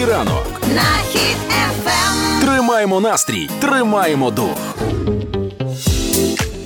Хеппі 0.00 0.12
ранок. 0.12 0.60
на 0.74 1.02
хід 1.12 1.36
ефем. 1.48 2.40
Тримаємо 2.40 3.00
настрій, 3.00 3.50
тримаємо 3.60 4.30
дух. 4.30 4.56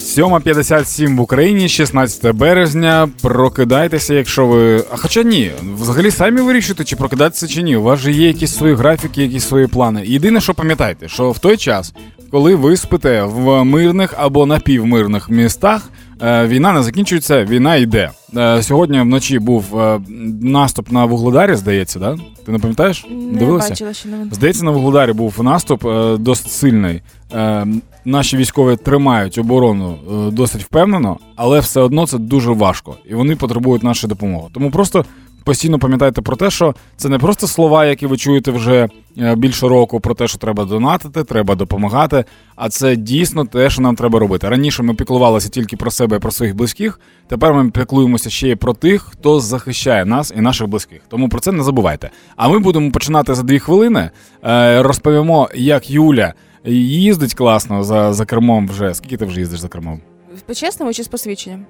7.57 0.01 1.17
в 1.17 1.21
Україні, 1.21 1.69
16 1.69 2.33
березня. 2.33 3.09
Прокидайтеся, 3.23 4.15
якщо 4.15 4.47
ви. 4.47 4.85
А 4.93 4.97
хоча 4.97 5.23
ні, 5.23 5.51
взагалі 5.81 6.11
самі 6.11 6.41
вирішуєте, 6.41 6.85
чи 6.85 6.97
прокидатися 6.97 7.49
чи 7.49 7.63
ні. 7.63 7.77
У 7.77 7.83
вас 7.83 8.01
же 8.01 8.13
є 8.13 8.27
якісь 8.27 8.57
свої 8.57 8.75
графіки, 8.75 9.23
якісь 9.23 9.49
свої 9.49 9.67
плани. 9.67 10.03
Єдине, 10.07 10.41
що 10.41 10.55
пам'ятайте, 10.55 11.09
що 11.09 11.31
в 11.31 11.39
той 11.39 11.57
час, 11.57 11.95
коли 12.31 12.55
ви 12.55 12.77
спите 12.77 13.23
в 13.23 13.65
мирних 13.65 14.15
або 14.17 14.47
напівмирних 14.47 15.31
містах, 15.31 15.83
війна 16.25 16.73
не 16.73 16.83
закінчується, 16.83 17.45
війна 17.45 17.77
йде. 17.77 18.11
Е, 18.37 18.63
Сьогодні 18.63 19.01
вночі 19.01 19.39
був 19.39 19.81
е, 19.81 20.01
наступ 20.41 20.93
на 20.93 21.05
Вугледарі, 21.05 21.55
здається, 21.55 21.99
да? 21.99 22.17
Ти 22.47 22.53
не 22.53 22.59
пам'ятаєш? 22.59 23.07
Не 23.11 23.45
бачила, 23.45 23.93
що 23.93 24.09
не 24.09 24.27
Здається, 24.31 24.65
на 24.65 24.71
Вугледарі 24.71 25.13
був 25.13 25.43
наступ 25.43 25.87
е, 25.87 26.17
досить 26.17 26.51
сильний. 26.51 27.03
Е, 27.35 27.67
наші 28.05 28.37
військові 28.37 28.77
тримають 28.77 29.39
оборону 29.39 29.99
е, 30.13 30.31
досить 30.31 30.63
впевнено, 30.63 31.19
але 31.37 31.61
все 31.61 31.81
одно 31.81 32.07
це 32.07 32.19
дуже 32.19 32.51
важко, 32.51 32.97
і 33.11 33.15
вони 33.15 33.37
потребують 33.37 33.83
нашої 33.83 34.09
допомоги. 34.09 34.49
Тому 34.55 34.71
просто 34.71 35.05
постійно 35.45 35.79
пам'ятайте 35.79 36.23
про 36.23 36.37
те, 36.37 36.51
що 36.51 36.75
це 36.97 37.09
не 37.09 37.19
просто 37.19 37.47
слова, 37.47 37.87
які 37.87 38.07
ви 38.07 38.17
чуєте 38.17 38.51
вже 38.51 38.89
е, 39.19 39.35
більше 39.35 39.69
року, 39.69 40.01
про 40.01 40.15
те, 40.15 40.29
що 40.29 40.39
треба 40.39 40.65
донатити, 40.65 41.25
треба 41.25 41.55
допомагати. 41.55 42.25
А 42.57 42.69
це 42.69 42.97
дійсно 42.97 43.45
те, 43.45 43.71
що 43.71 43.83
нам 43.83 43.97
треба 43.97 44.19
робити. 44.19 44.49
Раніше 44.49 44.83
ми 44.83 44.95
піклувалися 44.95 45.49
тільки 45.49 45.77
про 45.77 45.91
себе 45.91 46.17
і 46.17 46.21
про 46.21 46.31
своїх 46.31 46.55
близьких. 46.55 47.01
Тепер 47.29 47.55
ми 47.55 47.71
піклуємося 47.71 48.31
ще 48.31 48.49
й 48.49 48.55
про 48.55 48.75
тих, 48.75 49.03
хто 49.03 49.41
захищає 49.41 50.05
нас 50.05 50.33
і 50.37 50.41
наших 50.41 50.69
близьких. 50.69 51.01
Тому 51.09 51.29
про 51.29 51.41
це 51.41 51.53
не 51.53 51.63
забувайте. 51.63 52.11
А 52.37 52.49
ми 52.49 52.59
будемо 52.59 52.91
починати 52.91 53.35
за 53.35 53.43
дві 53.43 53.59
хвилини. 53.59 54.11
Е, 54.45 54.83
Розповімо, 54.83 55.49
як 55.55 55.91
Юля 55.91 56.35
їздить 56.67 57.35
класно 57.35 57.85
за, 57.85 58.13
за 58.13 58.25
кермом 58.25 58.69
вже. 58.69 58.95
Скільки 58.95 59.17
ти 59.17 59.25
вже 59.25 59.41
їздиш 59.41 59.61
за 59.61 59.69
кермом? 59.69 60.01
По-чесному 60.47 60.93
чи 60.93 61.03
з 61.03 61.09
посвідченням? 61.09 61.67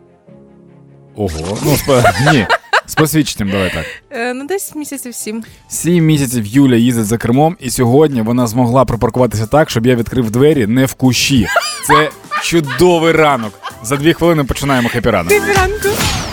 Ого, 1.17 1.59
ну 1.65 1.77
ні. 2.33 2.47
З 2.87 2.95
посвідченням, 2.95 3.51
давай 3.51 3.73
так. 3.75 3.85
Е, 4.11 4.35
ну, 4.35 4.47
десь 4.47 4.75
місяців 4.75 5.15
сім. 5.15 5.45
Сім 5.69 6.05
місяців 6.05 6.47
Юля 6.47 6.77
їздить 6.77 7.07
за 7.07 7.19
кермом, 7.19 7.57
і 7.61 7.71
сьогодні 7.71 8.23
вона 8.23 8.47
змогла 8.47 8.85
припаркуватися 8.85 9.47
так, 9.47 9.71
щоб 9.71 9.87
я 9.87 9.95
відкрив 9.95 10.31
двері 10.31 10.67
не 10.67 10.87
в 10.87 10.95
кущі. 10.95 11.47
Це 11.87 12.11
чудовий 12.43 13.13
ранок. 13.13 13.53
За 13.83 13.97
дві 13.97 14.13
хвилини 14.13 14.45
починаємо 14.45 14.89
Хеппі 14.89 15.11
ранок. 15.11 15.33
Ранку. 15.33 15.89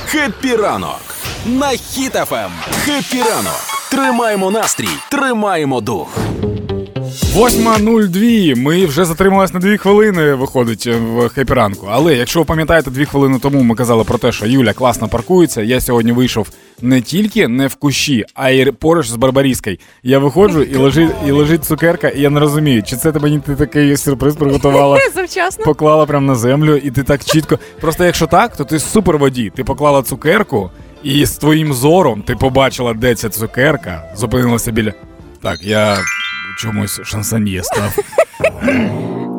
Хеппі 0.06 0.56
ранок. 0.56 1.02
На 1.46 1.70
Хіт 1.70 2.16
FM. 2.16 2.52
Хеппі 2.86 3.18
ранок. 3.18 3.60
Тримаємо 3.92 4.52
настрій, 4.52 4.90
тримаємо 5.12 5.82
дух. 5.82 6.18
8.02. 7.36 8.56
Ми 8.56 8.86
вже 8.86 9.06
затрималися 9.06 9.54
на 9.54 9.60
дві 9.60 9.78
хвилини, 9.78 10.34
виходить 10.34 10.88
в 10.88 11.30
Хеппі 11.30 11.54
ранку. 11.54 11.88
Але 11.92 12.16
якщо 12.16 12.40
ви 12.40 12.46
пам'ятаєте, 12.46 12.92
дві 12.92 13.06
хвилини 13.06 13.40
тому 13.42 13.64
ми 13.64 13.76
казали 13.76 14.04
про 14.04 14.18
те, 14.18 14.32
що 14.32 14.46
Юля 14.46 14.74
класно 14.74 15.08
паркується. 15.08 15.62
Я 15.62 15.82
сьогодні 15.82 16.12
вийшов 16.12 16.50
не 16.82 17.02
тільки 17.02 17.48
не 17.48 17.68
в 17.68 17.76
кущі, 17.76 18.26
а 18.34 18.50
й 18.50 18.72
поруч 18.72 19.08
з 19.08 19.16
Барбаріскою. 19.16 19.78
Я 20.04 20.20
виходжу 20.20 20.62
і 20.62 20.76
лежить, 20.76 21.12
і 21.28 21.32
лежить 21.32 21.66
цукерка, 21.66 22.10
і 22.10 22.22
я 22.22 22.30
не 22.30 22.40
розумію, 22.40 22.84
чи 22.84 22.96
це 22.96 23.12
тебе 23.12 23.30
ні 23.30 23.40
ти 23.40 23.56
такий 23.56 23.98
сюрприз 23.98 24.36
приготувала. 24.36 24.98
Завчасно. 25.16 25.66
Поклала 25.66 26.06
прямо 26.06 26.28
на 26.28 26.36
землю, 26.36 26.76
і 26.76 26.92
ти 26.92 27.04
так 27.04 27.26
чітко. 27.26 27.60
Просто 27.82 28.06
якщо 28.06 28.28
так, 28.28 28.58
то 28.58 28.64
ти 28.64 28.80
супер 28.80 29.18
водій. 29.18 29.52
Ти 29.56 29.64
поклала 29.64 30.04
цукерку, 30.04 30.70
і 31.04 31.26
з 31.26 31.32
твоїм 31.38 31.74
зором 31.74 32.22
ти 32.22 32.36
побачила, 32.36 32.94
де 32.94 33.16
ця 33.16 33.30
цукерка, 33.30 34.04
зупинилася 34.18 34.72
біля. 34.72 34.94
Так, 35.42 35.60
я 35.64 35.98
чомусь 36.62 37.02
шансоньє 37.04 37.64
став. 37.64 37.96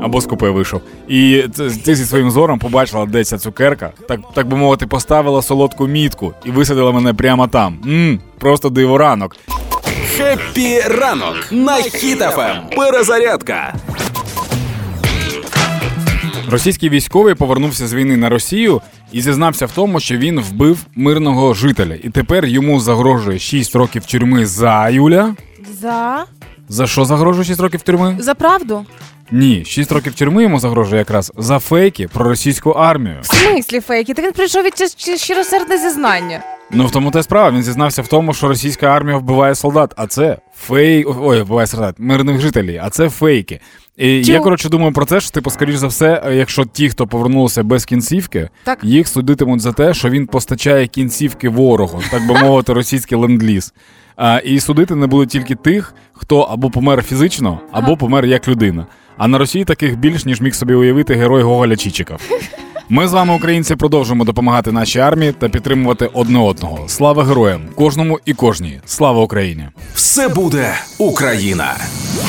Або 0.03 0.21
з 0.21 0.27
купе 0.27 0.51
вийшов. 0.51 0.81
І 1.09 1.45
це- 1.55 1.71
ти 1.85 1.95
зі 1.95 2.05
своїм 2.05 2.31
зором 2.31 2.59
побачила, 2.59 3.07
де 3.07 3.25
ця 3.25 3.39
цукерка, 3.39 3.91
так, 4.09 4.21
так 4.35 4.49
би 4.49 4.57
мовити, 4.57 4.87
поставила 4.87 5.43
солодку 5.43 5.87
мітку 5.87 6.35
і 6.45 6.51
висадила 6.51 6.93
мене 6.93 7.15
прямо 7.15 7.47
там. 7.49 7.79
Мм, 7.85 8.19
просто 8.39 8.69
диво-ранок. 8.69 9.37
Хеппі 10.17 10.81
ранок. 10.81 11.37
На 11.51 11.77
Хіт 11.77 12.23
FM. 12.23 12.57
Перезарядка. 12.77 13.75
Російський 16.51 16.89
військовий 16.89 17.35
повернувся 17.35 17.87
з 17.87 17.95
війни 17.95 18.17
на 18.17 18.29
Росію 18.29 18.81
і 19.13 19.23
зізнався 19.23 19.67
в 19.67 19.73
тому, 19.73 20.01
що 20.01 20.17
він 20.17 20.41
вбив 20.41 20.79
мирного 20.95 21.55
жителя. 21.55 21.95
І 22.03 22.11
тепер 22.11 22.45
йому 22.47 22.81
загрожує 22.81 23.39
6 23.39 23.77
років 23.77 24.05
тюрми 24.07 24.47
за 24.47 24.89
Юля. 24.89 25.35
За. 25.81 26.25
За 26.73 26.87
що 26.87 27.05
загрожує 27.05 27.45
6 27.45 27.61
років 27.61 27.83
тюрми? 27.83 28.17
За 28.19 28.35
правду? 28.35 28.87
Ні, 29.31 29.65
6 29.67 29.93
років 29.93 30.15
тюрми 30.15 30.43
йому 30.43 30.61
загрожує 30.61 30.99
якраз 30.99 31.33
за 31.39 31.59
фейки 31.59 32.09
про 32.09 32.25
російську 32.29 32.71
армію. 32.71 33.17
В 33.23 33.27
смислі 33.27 33.81
фейки? 33.81 34.15
Так 34.15 34.25
він 34.25 34.33
прийшов 34.33 34.63
від 34.65 34.73
щ- 34.73 35.17
щиросердне 35.19 35.79
зізнання. 35.79 36.41
Ну 36.71 36.87
в 36.87 36.91
тому 36.91 37.11
те 37.11 37.23
справа. 37.23 37.51
Він 37.51 37.63
зізнався 37.63 38.03
в 38.03 38.09
тому, 38.09 38.35
що 38.35 38.49
російська 38.49 38.87
армія 38.87 39.17
вбиває 39.17 39.55
солдат, 39.55 39.95
а 39.97 40.07
це 40.07 40.39
фейк. 40.57 41.09
Ой, 41.21 41.43
вбиває 41.43 41.67
солдат, 41.67 41.95
мирних 41.99 42.41
жителів, 42.41 42.81
а 42.85 42.91
це 42.91 43.09
фейки. 43.11 43.61
І 43.97 44.25
Чому? 44.25 44.35
я 44.35 44.41
коротше 44.41 44.69
думаю 44.69 44.93
про 44.93 45.05
це, 45.07 45.21
що 45.21 45.31
типу, 45.31 45.51
скоріш 45.51 45.77
за 45.77 45.87
все, 45.87 46.23
якщо 46.33 46.65
ті, 46.65 46.89
хто 46.89 47.07
повернулися 47.07 47.63
без 47.63 47.85
кінцівки, 47.85 48.49
Так. 48.65 48.79
їх 48.83 49.09
судитимуть 49.09 49.61
за 49.61 49.73
те, 49.73 49.95
що 49.95 50.11
він 50.11 50.27
постачає 50.27 50.87
кінцівки 50.87 51.49
ворогу, 51.49 52.03
так 52.11 52.27
би 52.27 52.35
мовити, 52.39 52.73
російський 52.73 53.19
ленд-ліз. 53.19 53.73
А, 54.17 54.39
і 54.39 54.61
судити 54.61 54.95
не 54.95 55.07
будуть 55.07 55.29
тільки 55.31 55.55
тих, 55.55 55.95
хто 56.13 56.41
або 56.41 56.71
помер 56.71 57.03
фізично, 57.03 57.61
або 57.73 57.97
помер 57.97 58.27
як 58.27 58.49
людина. 58.49 58.87
А 59.17 59.29
на 59.29 59.39
Росії 59.39 59.65
таких 59.65 59.99
більш 59.99 60.25
ніж 60.25 60.41
міг 60.41 60.55
собі 60.55 60.75
уявити 60.75 61.15
герой 61.15 61.43
Гоголя 61.43 61.77
Чічиков. 61.77 62.19
Ми 62.89 63.09
з 63.09 63.13
вами, 63.13 63.35
українці, 63.35 63.77
продовжуємо 63.77 64.25
допомагати 64.25 64.73
нашій 64.73 64.99
армії 64.99 65.33
та 65.33 65.49
підтримувати 65.49 66.07
одне 66.13 66.39
одного. 66.39 66.89
Слава 66.89 67.25
героям, 67.25 67.63
кожному 67.75 68.21
і 68.25 68.35
кожній. 68.35 68.81
Слава 68.87 69.23
Україні! 69.23 69.69
Все 69.95 70.29
буде 70.29 70.75
Україна. 70.99 71.75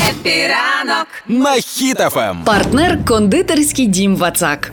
Хеппі 0.05 0.29
ранок. 0.29 1.07
На 1.27 1.53
Хіт 1.53 1.99
FM. 1.99 2.37
Партнер 2.45 3.05
кондитерський 3.05 3.87
дім 3.87 4.15
Вацак. 4.15 4.71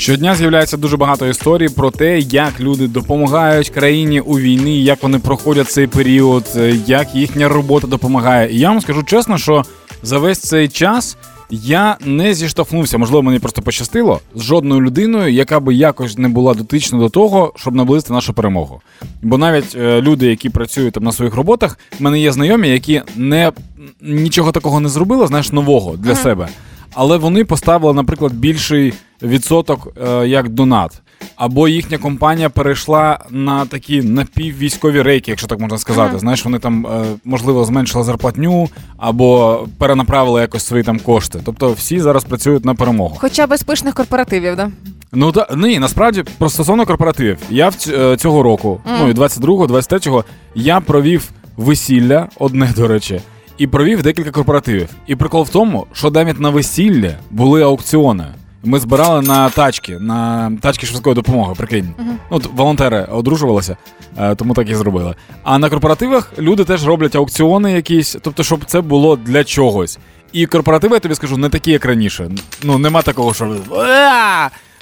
Щодня 0.00 0.34
з'являється 0.34 0.76
дуже 0.76 0.96
багато 0.96 1.26
історій 1.26 1.68
про 1.68 1.90
те, 1.90 2.18
як 2.18 2.60
люди 2.60 2.88
допомагають 2.88 3.70
країні 3.70 4.20
у 4.20 4.38
війні, 4.38 4.84
як 4.84 5.02
вони 5.02 5.18
проходять 5.18 5.68
цей 5.68 5.86
період, 5.86 6.44
е, 6.56 6.76
як 6.86 7.14
їхня 7.14 7.48
робота 7.48 7.86
допомагає. 7.86 8.52
І 8.52 8.58
я 8.58 8.68
вам 8.68 8.80
скажу 8.80 9.02
чесно, 9.02 9.38
що 9.38 9.62
за 10.02 10.18
весь 10.18 10.38
цей 10.38 10.68
час 10.68 11.16
я 11.50 11.96
не 12.04 12.34
зіштовхнувся, 12.34 12.98
можливо, 12.98 13.22
мені 13.22 13.38
просто 13.38 13.62
пощастило 13.62 14.20
з 14.34 14.42
жодною 14.42 14.80
людиною, 14.80 15.32
яка 15.32 15.60
би 15.60 15.74
якось 15.74 16.18
не 16.18 16.28
була 16.28 16.54
дотична 16.54 16.98
до 16.98 17.08
того, 17.08 17.52
щоб 17.56 17.74
наблизити 17.74 18.12
нашу 18.12 18.34
перемогу. 18.34 18.80
Бо 19.22 19.38
навіть 19.38 19.76
е, 19.76 20.00
люди, 20.00 20.26
які 20.26 20.50
працюють 20.50 20.94
там 20.94 21.04
на 21.04 21.12
своїх 21.12 21.34
роботах, 21.34 21.78
в 21.98 22.02
мене 22.02 22.20
є 22.20 22.32
знайомі, 22.32 22.68
які 22.68 23.02
не 23.16 23.52
нічого 24.00 24.52
такого 24.52 24.80
не 24.80 24.88
зробили, 24.88 25.26
знаєш, 25.26 25.52
нового 25.52 25.96
для 25.96 26.14
себе. 26.14 26.48
Але 26.94 27.16
вони 27.16 27.44
поставили, 27.44 27.94
наприклад, 27.94 28.32
більший 28.34 28.92
відсоток 29.22 29.88
е, 30.08 30.28
як 30.28 30.48
донат. 30.48 31.02
Або 31.36 31.68
їхня 31.68 31.98
компанія 31.98 32.50
перейшла 32.50 33.18
на 33.30 33.66
такі 33.66 34.02
напіввійськові 34.02 35.02
рейки, 35.02 35.30
якщо 35.30 35.46
так 35.46 35.60
можна 35.60 35.78
сказати. 35.78 36.18
Знаєш, 36.18 36.44
вони 36.44 36.58
там 36.58 36.86
е, 36.86 37.04
можливо 37.24 37.64
зменшили 37.64 38.04
зарплатню 38.04 38.68
або 38.98 39.60
перенаправили 39.78 40.40
якось 40.40 40.64
свої 40.64 40.82
там 40.82 41.00
кошти. 41.00 41.40
Тобто 41.44 41.72
всі 41.72 42.00
зараз 42.00 42.24
працюють 42.24 42.64
на 42.64 42.74
перемогу. 42.74 43.16
Хоча 43.20 43.46
без 43.46 43.62
пишних 43.62 43.94
корпоративів, 43.94 44.56
да? 44.56 44.70
Ну 45.12 45.32
та 45.32 45.46
ні, 45.56 45.78
насправді 45.78 46.24
про 46.38 46.50
стосовно 46.50 46.86
корпоративів. 46.86 47.38
Я 47.50 47.68
в 47.68 47.76
е, 47.88 48.16
цього 48.16 48.42
року, 48.42 48.80
ну 49.00 49.08
і 49.08 49.12
22-го, 49.12 49.66
23-го, 49.66 50.24
я 50.54 50.80
провів 50.80 51.30
весілля, 51.56 52.28
одне 52.38 52.72
до 52.76 52.88
речі, 52.88 53.20
і 53.58 53.66
провів 53.66 54.02
декілька 54.02 54.30
корпоративів. 54.30 54.88
І 55.06 55.16
прикол 55.16 55.42
в 55.42 55.48
тому, 55.48 55.86
що 55.92 56.10
навіть 56.10 56.40
на 56.40 56.50
весіллі 56.50 57.14
були 57.30 57.62
аукціони. 57.62 58.24
Ми 58.62 58.78
збирали 58.78 59.22
на 59.22 59.50
тачки, 59.50 59.98
на 59.98 60.52
тачки 60.60 60.86
швидкої 60.86 61.14
допомоги, 61.14 61.54
прикинь. 61.56 61.94
Ну, 62.30 62.40
волонтери 62.54 63.04
одружувалися, 63.04 63.76
е, 64.18 64.34
тому 64.34 64.54
так 64.54 64.68
і 64.70 64.74
зробили. 64.74 65.14
А 65.42 65.58
на 65.58 65.70
корпоративах 65.70 66.32
люди 66.38 66.64
теж 66.64 66.86
роблять 66.86 67.16
аукціони 67.16 67.72
якісь, 67.72 68.16
тобто, 68.22 68.42
щоб 68.42 68.64
це 68.64 68.80
було 68.80 69.16
для 69.16 69.44
чогось. 69.44 69.98
І 70.32 70.46
корпоративи, 70.46 70.94
я 70.96 71.00
тобі 71.00 71.14
скажу, 71.14 71.36
не 71.36 71.48
такі, 71.48 71.70
як 71.70 71.84
раніше. 71.84 72.30
Ну, 72.62 72.78
нема 72.78 73.02
такого, 73.02 73.34
що. 73.34 73.56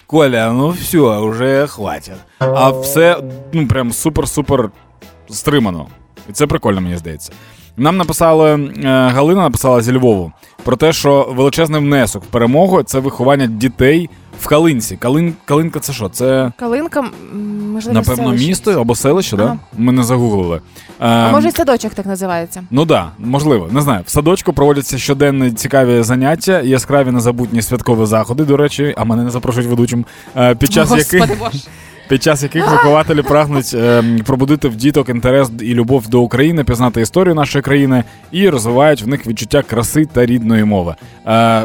Коля, 0.07 0.53
ну 0.53 0.69
все, 0.69 0.99
вже 1.21 1.67
хватить. 1.67 2.15
А 2.39 2.71
все, 2.71 3.19
ну, 3.53 3.67
прям 3.67 3.91
супер-супер 3.93 4.71
стримано. 5.31 5.87
І 6.29 6.33
це 6.33 6.47
прикольно, 6.47 6.81
мені 6.81 6.97
здається. 6.97 7.33
Нам 7.79 7.97
написали, 7.97 8.51
е, 8.51 9.09
Галина 9.15 9.43
написала 9.43 9.83
зі 9.83 9.93
Львову 9.93 10.33
про 10.65 10.77
те, 10.77 10.93
що 10.93 11.29
величезний 11.37 11.81
внесок 11.81 12.23
в 12.25 12.27
перемогу 12.27 12.83
це 12.83 12.99
виховання 12.99 13.47
дітей 13.47 14.11
в 14.41 14.47
Калинці. 14.47 14.97
Калин, 14.97 15.35
Калинка 15.45 15.81
це 15.81 15.93
що? 15.93 16.09
Це 16.09 16.53
Калинка, 16.57 17.05
Можливо, 17.73 17.95
Напевно, 17.99 18.25
селище. 18.25 18.47
місто 18.49 18.81
або 18.81 18.95
селище, 18.95 19.37
да? 19.37 19.57
Ми 19.77 19.93
не 19.93 20.03
загуглили. 20.03 20.61
А 20.99 21.27
Ем, 21.27 21.33
може, 21.33 21.49
і 21.49 21.51
садочок 21.51 21.95
так 21.95 22.07
називається. 22.07 22.63
Ну 22.71 22.85
да, 22.85 23.11
можливо, 23.19 23.69
не 23.73 23.83
знаю. 23.83 24.03
В 24.07 24.11
садочку 24.11 24.53
проводяться 24.53 24.99
щоденні 24.99 25.51
цікаві 25.53 26.03
заняття, 26.03 26.61
яскраві 26.61 27.11
незабутні 27.11 27.63
святкові 27.63 28.07
заходи, 28.07 28.45
до 28.45 28.57
речі, 28.57 28.95
а 28.99 29.05
мене 29.05 29.23
не 29.25 29.31
запрошують 29.31 29.69
ведучим, 29.69 30.05
е, 30.37 30.55
під 30.55 30.73
час 30.73 30.91
Господи 30.91 31.19
яких 31.19 31.39
Боже. 31.39 31.59
Під 32.09 32.23
час 32.23 32.43
яких 32.43 32.71
вихователі 32.71 33.23
прагнуть 33.23 33.75
е, 33.75 34.05
пробудити 34.27 34.69
в 34.69 34.77
діток 34.77 35.09
інтерес 35.09 35.51
і 35.61 35.75
любов 35.75 36.09
до 36.09 36.21
України, 36.21 36.65
пізнати 36.65 37.01
історію 37.01 37.35
нашої 37.35 37.63
країни 37.63 38.05
і 38.33 38.49
розвивають 38.49 39.03
в 39.03 39.09
них 39.09 39.27
відчуття 39.27 39.63
краси 39.63 40.07
та 40.13 40.27
рідної 40.27 40.65
мови. 40.65 40.95
Е, 41.27 41.65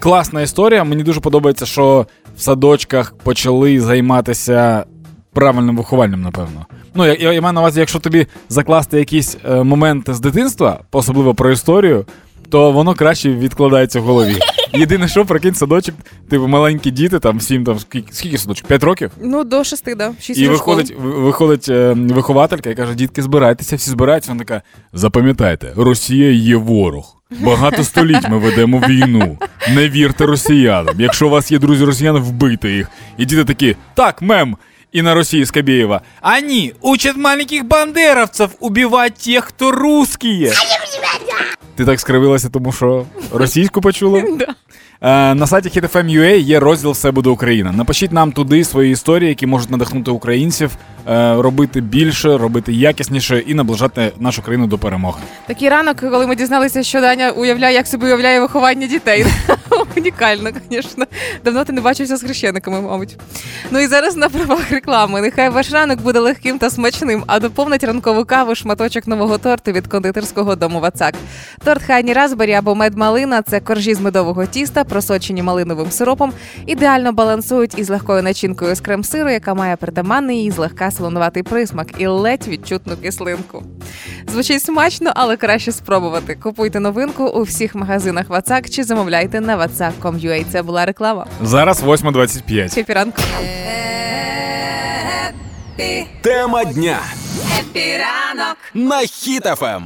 класна 0.00 0.42
історія. 0.42 0.84
Мені 0.84 1.02
дуже 1.02 1.20
подобається, 1.20 1.66
що 1.66 2.06
в 2.36 2.40
садочках 2.40 3.14
почали 3.22 3.80
займатися 3.80 4.84
правильним 5.32 5.76
вихованням, 5.76 6.22
напевно. 6.22 6.66
Ну, 6.94 7.06
я, 7.06 7.14
я, 7.14 7.32
я 7.32 7.40
маю 7.40 7.52
на 7.52 7.60
увазі, 7.60 7.80
якщо 7.80 7.98
тобі 7.98 8.26
закласти 8.48 8.98
якісь 8.98 9.36
е, 9.44 9.62
моменти 9.62 10.14
з 10.14 10.20
дитинства, 10.20 10.80
особливо 10.92 11.34
про 11.34 11.50
історію, 11.50 12.04
то 12.50 12.72
воно 12.72 12.94
краще 12.94 13.30
відкладається 13.30 14.00
в 14.00 14.02
голові. 14.02 14.36
Єдине, 14.72 15.08
що 15.08 15.24
прикинь, 15.26 15.54
садочок, 15.54 15.94
типу 16.28 16.46
маленькі 16.48 16.90
діти, 16.90 17.18
там 17.18 17.38
всім 17.38 17.64
там 17.64 17.78
скільки, 17.78 18.12
скільки 18.12 18.38
садочок? 18.38 18.66
П'ять 18.66 18.82
років? 18.82 19.10
Ну, 19.22 19.44
до 19.44 19.64
шести, 19.64 19.94
да. 19.94 20.12
Шість 20.20 20.40
І 20.40 20.48
виходить, 20.48 20.94
виходить 20.98 21.68
е, 21.68 21.92
вихователька 21.92 22.70
і 22.70 22.74
каже: 22.74 22.94
дітки, 22.94 23.22
збирайтеся, 23.22 23.76
всі 23.76 23.90
збираються. 23.90 24.30
Вона 24.30 24.44
така: 24.44 24.62
запам'ятайте, 24.92 25.72
Росія 25.76 26.30
є 26.32 26.56
ворог. 26.56 27.16
Багато 27.40 27.84
століть 27.84 28.28
ми 28.28 28.38
ведемо 28.38 28.78
війну. 28.88 29.38
Не 29.74 29.88
вірте 29.88 30.26
росіянам. 30.26 31.00
Якщо 31.00 31.26
у 31.26 31.30
вас 31.30 31.52
є 31.52 31.58
друзі 31.58 31.84
росіяни, 31.84 32.18
вбийте 32.18 32.70
їх. 32.70 32.88
І 33.18 33.24
діти 33.24 33.44
такі: 33.44 33.76
так, 33.94 34.22
мем. 34.22 34.56
І 34.94 35.02
на 35.02 35.14
Росії 35.14 35.46
Скабєєва. 35.46 36.00
Они 36.22 36.72
учат 36.80 37.16
маленьких 37.16 37.64
бандеровцев 37.64 38.50
убивать 38.60 39.14
тех, 39.14 39.44
хто 39.44 39.72
русские. 39.72 40.52
Ти 41.76 41.84
так 41.84 42.00
скривилася, 42.00 42.48
тому 42.48 42.72
що 42.72 43.06
російську 43.32 43.80
почула? 43.80 44.22
Е, 45.02 45.34
На 45.34 45.46
сайті 45.46 45.68
HitFM.ua 45.80 46.36
є 46.38 46.60
розділ 46.60 46.90
Все 46.90 47.10
буде 47.10 47.30
Україна. 47.30 47.72
Напишіть 47.72 48.12
нам 48.12 48.32
туди 48.32 48.64
свої 48.64 48.92
історії, 48.92 49.28
які 49.28 49.46
можуть 49.46 49.70
надихнути 49.70 50.10
українців, 50.10 50.70
е, 51.08 51.34
робити 51.38 51.80
більше, 51.80 52.38
робити 52.38 52.72
якісніше 52.72 53.38
і 53.38 53.54
наближати 53.54 54.12
нашу 54.18 54.42
країну 54.42 54.66
до 54.66 54.78
перемоги. 54.78 55.20
Такий 55.46 55.68
ранок, 55.68 55.96
коли 56.00 56.26
ми 56.26 56.36
дізналися, 56.36 56.82
що 56.82 57.00
Даня 57.00 57.30
уявляє, 57.30 57.74
як 57.74 57.86
собі 57.86 58.06
уявляє 58.06 58.40
виховання 58.40 58.86
дітей. 58.86 59.26
Унікально, 59.96 60.50
звісно. 60.70 61.04
Давно 61.44 61.64
ти 61.64 61.72
не 61.72 61.80
бачився 61.80 62.16
з 62.16 62.22
хрещениками, 62.22 62.80
мабуть. 62.80 63.16
Ну 63.70 63.80
і 63.80 63.86
зараз 63.86 64.16
на 64.16 64.28
правах 64.28 64.70
реклами. 64.70 65.20
Нехай 65.20 65.48
ваш 65.48 65.72
ранок 65.72 66.00
буде 66.00 66.18
легким 66.18 66.58
та 66.58 66.70
смачним, 66.70 67.24
а 67.26 67.40
доповнить 67.40 67.84
ранкову 67.84 68.24
каву 68.24 68.54
шматочок 68.54 69.06
нового 69.06 69.38
торту 69.38 69.72
від 69.72 69.86
кондитерського 69.86 70.56
дому 70.56 70.80
Вацак. 70.80 71.14
Торт 71.64 71.82
Хайні 71.82 72.12
Разбері 72.12 72.52
або 72.52 72.74
медмалина 72.74 73.42
це 73.42 73.60
коржі 73.60 73.94
з 73.94 74.00
медового 74.00 74.46
тіста, 74.46 74.84
просочені 74.84 75.42
малиновим 75.42 75.90
сиропом, 75.90 76.32
ідеально 76.66 77.12
балансують 77.12 77.78
із 77.78 77.90
легкою 77.90 78.22
начинкою 78.22 78.74
з 78.74 78.80
крем-сиру, 78.80 79.30
яка 79.30 79.54
має 79.54 79.76
притаманний 79.76 80.44
і 80.44 80.50
злегка 80.50 80.90
солонуватий 80.90 81.42
присмак 81.42 81.88
і 81.98 82.06
ледь 82.06 82.48
відчутну 82.48 82.96
кислинку. 82.96 83.62
Звучить 84.32 84.62
смачно, 84.62 85.12
але 85.14 85.36
краще 85.36 85.72
спробувати. 85.72 86.38
Купуйте 86.42 86.80
новинку 86.80 87.24
у 87.24 87.42
всіх 87.42 87.74
магазинах 87.74 88.28
Вацак 88.28 88.70
чи 88.70 88.84
замовляйте 88.84 89.40
на 89.40 89.56
vatsak.com.ua. 89.88 90.44
Це 90.52 90.62
була 90.62 90.84
реклама. 90.84 91.26
Зараз 91.42 91.82
8.25. 91.82 92.74
Хепіранку. 92.74 93.22
Епі, 95.78 96.06
Тема 96.20 96.64
дня 96.64 96.98
Хеппі 97.60 98.08
ранок. 98.08 98.56
на 98.74 99.00
Ем. 99.00 99.06
Хіт 99.06 99.49
FM. 99.49 99.82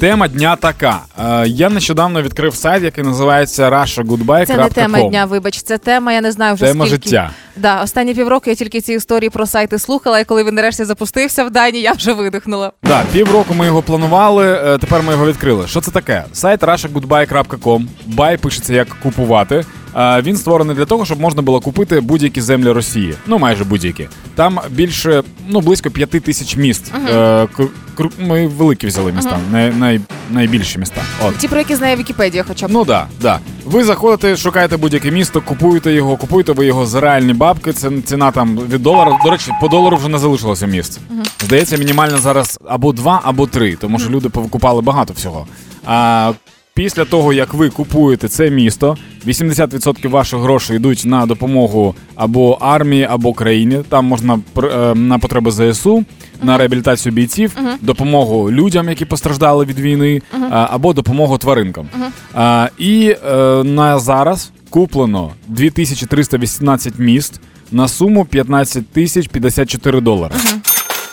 Тема 0.00 0.28
дня 0.28 0.56
така. 0.56 1.00
Е, 1.24 1.48
Я 1.48 1.68
нещодавно 1.70 2.22
відкрив 2.22 2.54
сайт, 2.54 2.82
який 2.82 3.04
називається 3.04 3.70
Russia 3.70 4.04
Goodbye. 4.04 4.46
Це 4.46 4.56
не 4.56 4.68
тема 4.68 5.00
дня, 5.02 5.24
вибач, 5.24 5.62
це 5.62 5.78
тема, 5.78 6.12
я 6.12 6.20
не 6.20 6.32
знаю 6.32 6.54
вже 6.54 6.64
Тема 6.66 6.86
скільки. 6.86 7.04
життя. 7.08 7.30
Да, 7.56 7.82
останні 7.82 8.14
півроку 8.14 8.50
я 8.50 8.56
тільки 8.56 8.80
ці 8.80 8.92
історії 8.92 9.30
про 9.30 9.46
сайти 9.46 9.78
слухала, 9.78 10.18
і 10.20 10.24
коли 10.24 10.44
він 10.44 10.54
нарешті 10.54 10.84
запустився 10.84 11.44
в 11.44 11.50
Дані, 11.50 11.80
я 11.80 11.92
вже 11.92 12.12
видихнула. 12.12 12.72
Да, 12.82 13.02
півроку 13.12 13.54
ми 13.54 13.66
його 13.66 13.82
планували, 13.82 14.46
е, 14.46 14.78
тепер 14.78 15.02
ми 15.02 15.12
його 15.12 15.26
відкрили. 15.26 15.66
Що 15.68 15.80
це 15.80 15.90
таке? 15.90 16.24
Сайт 16.32 16.62
russiagoodbye.com. 16.62 17.86
Buy 18.16 18.36
пишеться 18.40 18.74
як 18.74 18.88
купувати. 19.02 19.64
Е, 19.96 20.22
Він 20.22 20.36
створений 20.36 20.76
для 20.76 20.84
того, 20.84 21.04
щоб 21.04 21.20
можна 21.20 21.42
було 21.42 21.60
купити 21.60 22.00
будь-які 22.00 22.40
землі 22.40 22.70
Росії. 22.70 23.14
Ну, 23.26 23.38
майже 23.38 23.64
будь-які. 23.64 24.08
Там 24.34 24.60
більше, 24.70 25.22
ну, 25.48 25.60
близько 25.60 25.90
п'яти 25.90 26.20
тисяч 26.20 26.56
міст. 26.56 26.92
Е, 27.08 27.12
кру- 27.44 27.68
кру- 27.96 28.10
Ми 28.18 28.46
великі 28.46 28.86
взяли 28.86 29.12
міста, 29.12 29.38
най, 29.52 29.70
най, 29.70 30.00
найбільші 30.30 30.78
міста. 30.78 31.02
От. 31.24 31.38
Ті, 31.38 31.48
про 31.48 31.58
які 31.58 31.74
знає 31.76 31.96
Вікіпедія, 31.96 32.44
хоча 32.48 32.68
б. 32.68 32.70
Ну 32.72 32.84
да, 32.84 33.06
да. 33.20 33.38
Ви 33.66 33.84
заходите, 33.84 34.36
шукаєте 34.36 34.76
будь-яке 34.76 35.10
місто, 35.10 35.40
купуєте 35.40 35.92
його, 35.92 36.16
купуєте 36.16 36.52
ви 36.52 36.66
його 36.66 36.86
за 36.86 37.00
реальні 37.00 37.32
бабки. 37.32 37.72
Це 37.72 37.90
ціна 38.04 38.30
там 38.30 38.58
від 38.58 38.82
долара. 38.82 39.18
До 39.24 39.30
речі, 39.30 39.52
по 39.60 39.68
долару 39.68 39.96
вже 39.96 40.08
не 40.08 40.18
залишилося 40.18 40.66
місць. 40.66 40.98
Здається, 41.44 41.76
мінімально 41.76 42.18
зараз 42.18 42.58
або 42.68 42.92
два, 42.92 43.20
або 43.24 43.46
три, 43.46 43.76
тому 43.76 43.98
що 43.98 44.10
люди 44.10 44.28
повикупали 44.28 44.82
багато 44.82 45.12
всього. 45.12 45.46
А 45.86 46.32
після 46.76 47.04
того, 47.04 47.32
як 47.32 47.54
ви 47.54 47.68
купуєте 47.70 48.28
це 48.28 48.50
місто, 48.50 48.96
80% 49.26 50.08
ваших 50.08 50.40
грошей 50.40 50.76
йдуть 50.76 51.02
на 51.04 51.26
допомогу 51.26 51.94
або 52.14 52.52
армії, 52.60 53.06
або 53.10 53.32
країні. 53.32 53.78
Там 53.88 54.04
можна 54.06 54.40
пр- 54.54 54.90
е, 54.90 54.94
на 54.94 55.18
потреби 55.18 55.50
ЗСУ, 55.50 56.04
на 56.42 56.58
реабілітацію 56.58 57.12
бійців, 57.12 57.56
допомогу 57.80 58.50
людям, 58.50 58.88
які 58.88 59.04
постраждали 59.04 59.64
від 59.64 59.78
війни, 59.78 60.22
або 60.50 60.92
допомогу 60.92 61.38
тваринкам. 61.38 61.86
І 62.78 63.14
е, 63.30 63.36
на 63.64 63.98
зараз 63.98 64.50
куплено 64.70 65.30
2318 65.48 66.98
міст 66.98 67.40
на 67.72 67.88
суму 67.88 68.24
15 68.24 68.88
тисяч 68.88 69.28
54 69.28 70.00
долари. 70.00 70.34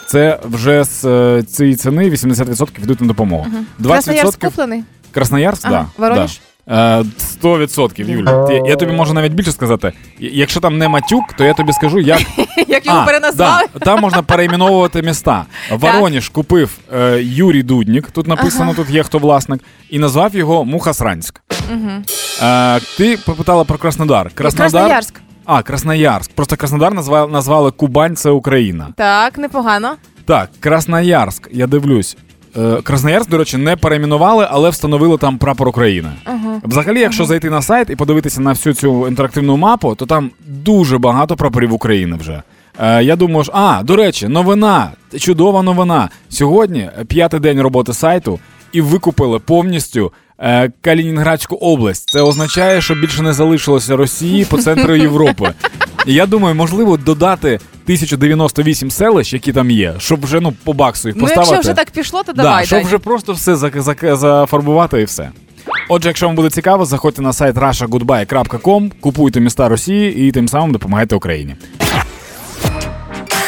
Це 0.08 0.40
вже 0.52 0.84
з 0.84 1.06
е, 1.06 1.44
цієї 1.44 1.76
ціни 1.76 2.10
80% 2.10 2.68
йдуть 2.84 3.02
на 3.02 3.08
допомогу. 3.08 3.46
20% 3.80 3.88
Красноярськ 3.88 4.40
куплений? 4.40 4.84
Красноярськ, 5.14 5.66
Ага. 5.66 5.74
да. 5.98 6.02
Воронеж? 6.04 6.40
Да. 6.68 7.00
Е, 7.00 7.04
100%, 7.44 8.10
Юля. 8.10 8.50
Я, 8.66 8.76
тобі 8.76 8.92
можу 8.94 9.14
навіть 9.14 9.34
більше 9.34 9.52
сказати. 9.52 9.94
Якщо 10.20 10.60
там 10.60 10.78
не 10.78 10.88
матюк, 10.88 11.34
то 11.38 11.44
я 11.44 11.54
тобі 11.54 11.74
скажу, 11.74 12.00
як 12.00 12.22
Як 12.68 12.86
його 12.86 13.06
переназвали? 13.06 13.64
Да, 13.74 13.80
там 13.80 14.00
можна 14.00 14.22
перейменовувати 14.24 15.02
міста. 15.02 15.46
Воронеж 15.72 16.30
купив 16.30 16.78
е, 16.94 17.20
Юрій 17.24 17.64
Дуднік, 17.64 18.12
тут 18.12 18.28
написано, 18.28 18.74
тут 18.74 18.90
є 18.90 19.04
хто 19.04 19.18
власник, 19.18 19.62
і 19.90 20.00
назвав 20.00 20.36
його 20.36 20.66
Мухасранськ. 20.66 21.42
Е, 22.44 22.80
ти 22.98 23.18
попитала 23.26 23.64
про 23.64 23.78
Краснодар. 23.78 24.30
Краснодар. 24.34 24.72
Красноярськ. 24.72 25.22
А, 25.46 25.64
Красноярськ. 25.64 26.32
Просто 26.34 26.56
Краснодар 26.58 26.94
назвали, 26.94 27.32
назвали 27.32 27.72
Кубань, 27.72 28.16
це 28.16 28.30
Україна. 28.30 28.88
Так, 28.98 29.38
непогано. 29.38 29.96
Так, 30.26 30.50
Красноярськ, 30.60 31.50
я 31.52 31.68
дивлюсь. 31.68 32.18
Е, 32.58 32.82
Красноярськ, 32.84 33.30
до 33.30 33.38
речі, 33.38 33.58
не 33.58 33.76
перейменували, 33.76 34.48
але 34.52 34.70
встановили 34.70 35.18
там 35.18 35.38
прапор 35.38 35.68
України. 35.68 36.10
Взагалі, 36.64 37.00
якщо 37.00 37.26
зайти 37.26 37.50
на 37.50 37.62
сайт 37.62 37.90
і 37.90 37.96
подивитися 37.96 38.42
на 38.42 38.52
всю 38.52 38.74
цю 38.74 39.08
інтерактивну 39.08 39.58
мапу, 39.58 39.96
то 39.96 40.06
там 40.06 40.32
дуже 40.48 40.98
багато 40.98 41.36
прапорів 41.36 41.74
України 41.74 42.18
вже. 42.20 42.44
Е, 42.80 43.04
я 43.04 43.16
думаю, 43.16 43.44
що, 43.44 43.54
а, 43.56 43.84
до 43.84 43.96
речі, 43.96 44.28
новина, 44.28 44.92
чудова 45.20 45.64
новина. 45.64 46.10
Сьогодні 46.30 46.90
п'ятий 47.08 47.40
день 47.40 47.62
роботи 47.62 47.94
сайту, 47.94 48.40
і 48.72 48.82
викупили 48.82 49.40
повністю 49.40 50.14
е, 50.40 50.72
Калінінградську 50.82 51.56
область. 51.56 52.10
Це 52.10 52.22
означає, 52.22 52.82
що 52.82 52.96
більше 52.96 53.22
не 53.22 53.34
залишилося 53.34 53.96
Росії 53.96 54.46
по 54.46 54.58
центру 54.58 54.96
Європи. 55.10 55.54
І 56.06 56.14
я 56.14 56.26
думаю, 56.26 56.56
можливо, 56.56 56.98
додати 56.98 57.60
1098 57.84 58.92
селищ, 58.92 59.34
які 59.34 59.54
там 59.54 59.72
є, 59.72 59.94
щоб 59.98 60.22
вже 60.26 60.40
ну 60.40 60.54
по 60.64 60.74
баксу 60.74 61.08
їх 61.08 61.16
Ну, 61.18 61.22
поставити. 61.22 61.50
якщо 61.52 61.62
вже 61.62 61.74
так 61.74 61.92
пішло, 61.92 62.24
то 62.24 62.34
да, 62.34 62.44
давай. 62.44 62.66
щоб 62.66 62.80
Дань. 62.80 62.88
вже 62.88 62.98
просто 62.98 63.34
все 63.34 63.56
за, 63.56 63.72
за, 63.76 64.16
зафарбувати 64.16 65.02
і 65.02 65.04
все. 65.04 65.32
Отже, 65.90 66.10
якщо 66.10 66.26
вам 66.26 66.36
буде 66.36 66.50
цікаво, 66.50 66.86
заходьте 66.86 67.22
на 67.22 67.34
сайт 67.34 67.56
russiagoodbye.com, 67.56 68.92
купуйте 69.00 69.40
міста 69.40 69.70
Росії 69.70 70.28
і 70.28 70.32
тим 70.32 70.48
самим 70.48 70.72
допомагайте 70.72 71.16
Україні. 71.16 71.56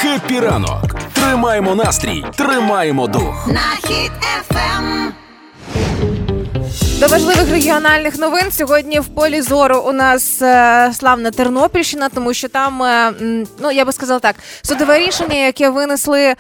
Хеппі 0.02 0.40
ранок. 0.40 0.96
Тримаємо 1.14 1.76
настрій, 1.76 2.26
тримаємо 2.36 3.08
дух. 3.08 3.48
На 3.48 3.90
хід 3.90 4.12
ефем. 4.40 5.12
До 7.00 7.08
важливих 7.08 7.50
регіональних 7.52 8.18
новин 8.20 8.52
сьогодні 8.52 9.00
в 9.00 9.08
полі 9.08 9.42
зору 9.42 9.78
у 9.88 9.92
нас 9.92 10.42
е, 10.42 10.92
славна 10.94 11.32
Тернопільщина, 11.32 12.10
тому 12.10 12.34
що 12.34 12.48
там, 12.50 12.84
е, 12.84 13.14
ну 13.62 13.72
я 13.72 13.86
би 13.86 13.92
сказала 13.92 14.20
так, 14.20 14.36
судове 14.62 15.00
рішення, 15.00 15.36
яке 15.46 15.70
винесли 15.70 16.22
е, 16.22 16.36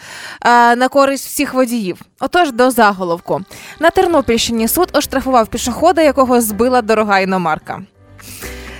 на 0.75 0.87
користь 0.87 1.25
всіх 1.27 1.53
водіїв. 1.53 2.01
Отож, 2.19 2.51
до 2.51 2.71
заголовку 2.71 3.41
на 3.79 3.89
Тернопільщині 3.89 4.67
суд 4.67 4.89
оштрафував 4.93 5.47
пішохода, 5.47 6.01
якого 6.01 6.41
збила 6.41 6.81
дорога 6.81 7.19
іномарка. 7.19 7.81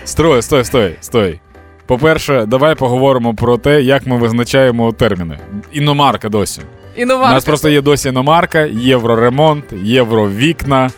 Строй, 0.04 0.42
стой, 0.42 0.66
стой, 0.66 0.98
стой. 1.02 1.40
По-перше, 1.86 2.46
давай 2.46 2.76
поговоримо 2.76 3.34
про 3.36 3.58
те, 3.58 3.82
як 3.82 4.06
ми 4.08 4.18
визначаємо 4.18 4.92
терміни. 4.92 5.40
Іномарка 5.72 6.30
досі. 6.30 6.62
У 6.98 7.06
нас 7.06 7.46
просто 7.46 7.70
є 7.70 7.82
досі 7.82 8.10
іномарка, 8.10 8.60
євроремонт, 8.62 9.66
євровікна, 9.84 10.90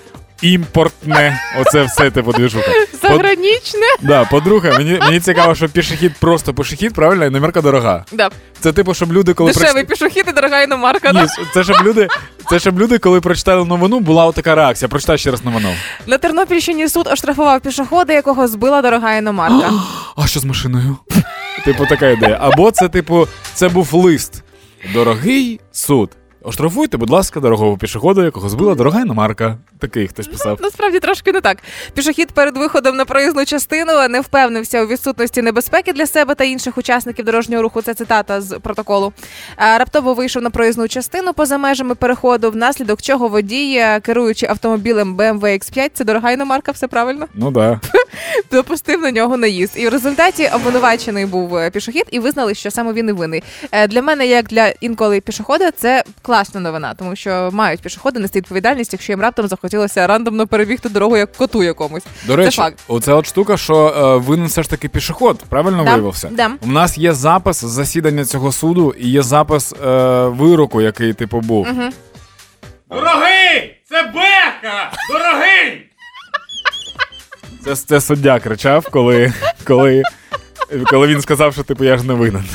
імпортне. 0.42 1.42
Оце 1.60 1.84
все 1.84 2.12
типу 2.12 2.32
двіжуха. 2.32 2.72
По- 3.02 3.08
Загранічне. 3.08 3.88
Да, 4.02 4.26
по-друге, 4.26 4.72
мені, 4.78 5.00
мені 5.02 5.20
цікаво, 5.20 5.56
що 5.56 5.70
пішохід 5.70 6.14
просто 6.20 6.54
пішохід, 6.54 6.94
правильно, 6.94 7.26
і 7.26 7.30
номерка 7.30 7.62
дорога. 7.62 8.06
Да. 8.12 8.30
Це 8.60 8.74
типу, 8.74 8.94
щоб 8.94 9.14
люди, 9.14 9.34
коли 9.34 9.52
Дешевий 9.52 9.84
пішохід 9.84 10.26
і 10.28 10.32
дорога 10.32 10.62
іномарка. 10.62 11.12
Ні, 11.12 11.20
да? 11.20 11.28
це 11.54 11.64
щоб 11.64 11.78
люди, 11.84 12.08
це 12.50 12.60
щоб 12.60 12.80
люди, 12.80 12.98
коли 12.98 13.22
прочитали 13.22 13.66
новину, 13.66 14.00
була 14.00 14.32
така 14.32 14.56
реакція. 14.56 14.90
Прочитай 14.90 15.18
ще 15.18 15.32
раз 15.32 15.46
новину. 15.46 15.74
На 16.08 16.18
Тернопільщині 16.18 16.90
суд 16.90 17.08
оштрафував 17.12 17.62
пішохода, 17.62 18.14
якого 18.14 18.48
збила 18.48 18.82
дорога 18.82 19.16
іномарка. 19.16 19.72
А 20.18 20.28
що 20.28 20.40
з 20.40 20.46
машиною? 20.46 20.98
Типу, 21.66 21.86
така 21.86 22.10
ідея. 22.10 22.38
Або 22.42 22.72
це, 22.72 22.90
типу, 22.90 23.28
це 23.54 23.70
був 23.70 23.94
лист. 23.94 24.44
Дорогий 24.94 25.60
суд. 25.72 26.10
Оштрафуйте, 26.48 26.98
будь 26.98 27.10
ласка, 27.10 27.40
дорогого 27.40 27.78
пішохода, 27.78 28.24
якого 28.24 28.50
збила 28.50 28.76
дорога 28.76 29.02
іномарка. 29.02 29.58
Такий 29.80 30.08
хтось 30.08 30.28
писав. 30.28 30.60
Насправді 30.62 31.00
трошки 31.00 31.32
не 31.32 31.42
так. 31.42 31.58
Пішохід 31.94 32.32
перед 32.32 32.58
виходом 32.58 32.96
на 32.96 33.06
проїзну 33.06 33.46
частину 33.46 34.08
не 34.10 34.22
впевнився 34.22 34.84
у 34.84 34.88
відсутності 34.88 35.42
небезпеки 35.42 35.94
для 35.94 36.08
себе 36.08 36.36
та 36.36 36.44
інших 36.44 36.78
учасників 36.78 37.26
дорожнього 37.26 37.64
руху. 37.64 37.82
Це 37.82 37.94
цитата 37.94 38.42
з 38.42 38.60
протоколу. 38.60 39.14
Раптово 39.58 40.14
вийшов 40.14 40.44
на 40.44 40.50
проїзну 40.50 40.88
частину 40.88 41.34
поза 41.34 41.58
межами 41.58 41.96
переходу, 41.96 42.52
внаслідок 42.52 43.02
чого 43.02 43.28
водій, 43.28 43.76
е, 43.80 44.00
керуючи 44.00 44.46
автомобілем 44.46 45.16
BMW 45.18 45.42
X5, 45.42 45.90
це 45.94 46.04
дорога 46.04 46.32
іномарка, 46.32 46.72
все 46.72 46.88
правильно, 46.88 47.26
Ну 47.34 47.52
да. 47.52 47.80
допустив 48.52 49.02
на 49.02 49.12
нього 49.12 49.38
наїзд. 49.38 49.74
І 49.76 49.88
в 49.88 49.92
результаті 49.92 50.50
обвинувачений 50.56 51.26
був 51.26 51.58
е, 51.58 51.70
пішохід 51.72 52.06
і 52.12 52.20
визнали, 52.20 52.56
що 52.56 52.72
саме 52.72 52.94
він 52.94 53.10
і 53.10 53.12
винний. 53.12 53.44
Е, 53.72 53.88
Для 53.88 54.02
мене, 54.02 54.28
як 54.28 54.46
для 54.48 54.68
інколи 54.82 55.22
пішохода, 55.22 55.72
це 55.72 56.04
класна 56.38 56.60
новина, 56.62 56.94
тому 56.94 57.16
що 57.16 57.50
мають 57.54 57.82
пішоходи 57.82 58.20
нести 58.20 58.40
відповідальність, 58.40 58.94
якщо 58.94 59.12
їм 59.12 59.22
раптом 59.22 59.48
захотілося 59.48 60.08
рандомно 60.08 60.48
перебігти 60.48 60.90
дорогу 60.90 61.18
як 61.18 61.32
коту 61.32 61.64
якомусь. 61.64 62.04
До 62.28 62.36
речі, 62.36 62.58
факт. 62.58 62.80
оця 62.88 63.14
от 63.14 63.26
штука, 63.28 63.58
що 63.58 63.76
е, 63.88 64.26
винен 64.28 64.48
все 64.48 64.64
ж 64.64 64.70
таки 64.70 64.90
пішоход, 64.90 65.44
правильно 65.50 65.84
Да, 65.84 65.92
виявився? 65.92 66.30
да. 66.32 66.52
У 66.62 66.68
нас 66.68 66.98
є 66.98 67.14
запис 67.14 67.66
засідання 67.66 68.26
цього 68.26 68.52
суду 68.52 68.96
і 69.00 69.10
є 69.10 69.22
запис 69.22 69.74
е, 69.74 69.88
вироку, 70.28 70.82
який 70.82 71.14
типу 71.14 71.40
був. 71.42 71.68
Дорогий! 72.90 73.82
Це 73.90 74.04
беха! 74.04 74.92
Дорогий! 75.12 75.90
Це, 77.66 77.76
це 77.76 78.02
суддя 78.02 78.40
кричав, 78.40 78.88
коли, 78.92 79.34
коли, 79.64 80.04
коли 80.90 81.08
він 81.08 81.22
сказав, 81.22 81.54
що 81.54 81.64
типу 81.64 81.84
я 81.84 81.98
ж 81.98 82.04
не 82.04 82.14
винен. 82.14 82.46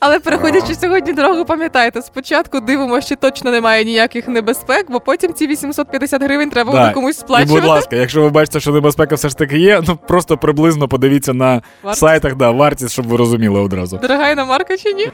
Але 0.00 0.20
переходячи 0.20 0.74
сьогодні 0.74 1.12
дорогу, 1.12 1.44
пам'ятайте, 1.44 2.02
спочатку 2.02 2.60
дивимося, 2.60 3.08
чи 3.08 3.16
точно 3.16 3.50
немає 3.50 3.84
ніяких 3.84 4.28
небезпек, 4.28 4.86
бо 4.90 5.00
потім 5.00 5.34
ці 5.34 5.46
850 5.46 6.22
гривень 6.22 6.50
треба 6.50 6.72
буде 6.72 6.90
комусь 6.92 7.16
І, 7.16 7.20
сплачувати. 7.20 7.60
будь 7.60 7.70
ласка, 7.70 7.96
якщо 7.96 8.22
ви 8.22 8.30
бачите, 8.30 8.60
що 8.60 8.72
небезпека 8.72 9.14
все 9.14 9.28
ж 9.28 9.36
таки 9.38 9.58
є, 9.58 9.80
ну 9.88 9.96
просто 10.08 10.36
приблизно 10.36 10.88
подивіться 10.88 11.32
на 11.34 11.62
Вартість. 11.82 12.00
сайтах, 12.00 12.34
да, 12.34 12.50
вартість, 12.50 12.92
щоб 12.92 13.06
ви 13.06 13.16
розуміли 13.16 13.60
одразу. 13.60 13.96
Дорога 13.96 14.30
іномарка 14.30 14.76
чи 14.76 14.92
ні? 14.92 15.08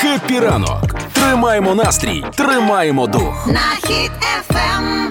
Хеппі 0.00 0.38
ранок. 0.40 0.94
Тримаємо 1.12 1.74
настрій, 1.74 2.24
тримаємо 2.36 3.06
дух. 3.06 3.46
на 3.46 3.88
хід 3.88 4.10
FM. 4.50 5.08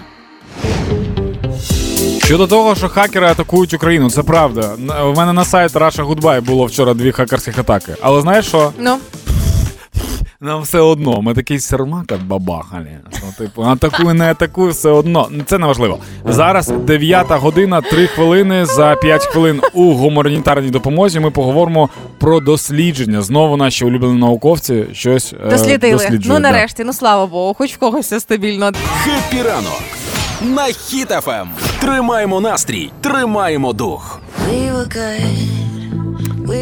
Щодо 2.31 2.47
того, 2.47 2.75
що 2.75 2.89
хакери 2.89 3.27
атакують 3.27 3.73
Україну, 3.73 4.09
це 4.09 4.23
правда. 4.23 4.75
У 5.03 5.13
мене 5.13 5.33
на 5.33 5.45
сайт 5.45 5.71
Russia 5.71 6.07
Goodbye 6.07 6.41
було 6.41 6.65
вчора 6.65 6.93
дві 6.93 7.11
хакерських 7.11 7.59
атаки. 7.59 7.95
Але 8.01 8.21
знаєш 8.21 8.45
що? 8.45 8.73
Ну, 8.79 8.97
Нам 10.41 10.61
все 10.61 10.79
одно, 10.79 11.21
ми 11.21 11.33
такий 11.33 11.59
сермак 11.59 12.13
бабахалі. 12.25 12.97
Ну, 13.13 13.33
типу, 13.37 13.63
атакуй, 13.63 14.13
не 14.13 14.31
атакуй, 14.31 14.69
все 14.69 14.89
одно. 14.89 15.29
Це 15.45 15.57
не 15.57 15.67
важливо. 15.67 15.97
Зараз 16.25 16.67
9 16.67 17.27
година, 17.31 17.81
3 17.81 18.07
хвилини. 18.07 18.65
За 18.65 18.95
5 18.95 19.25
хвилин 19.25 19.61
у 19.73 19.93
гуманітарній 19.93 20.69
допомозі 20.69 21.19
ми 21.19 21.31
поговоримо 21.31 21.89
про 22.19 22.39
дослідження. 22.39 23.21
Знову 23.21 23.57
наші 23.57 23.85
улюблені 23.85 24.19
науковці 24.19 24.85
щось 24.93 25.33
е, 25.45 25.49
дослідили. 25.49 25.93
досліджують. 25.93 26.25
ну 26.27 26.33
да. 26.33 26.39
нарешті, 26.39 26.83
ну 26.83 26.93
слава 26.93 27.25
Богу, 27.25 27.53
хоч 27.53 27.73
в 27.73 27.77
когось 27.77 28.05
все 28.05 28.19
стабільно. 28.19 28.71
Хеппі 29.03 29.43
ранок. 29.43 29.81
На 30.41 30.63
хіт 30.65 31.09
ФМ. 31.09 31.70
Тримаємо 31.81 32.41
настрій, 32.41 32.91
тримаємо 33.01 33.73
дух. 33.73 34.19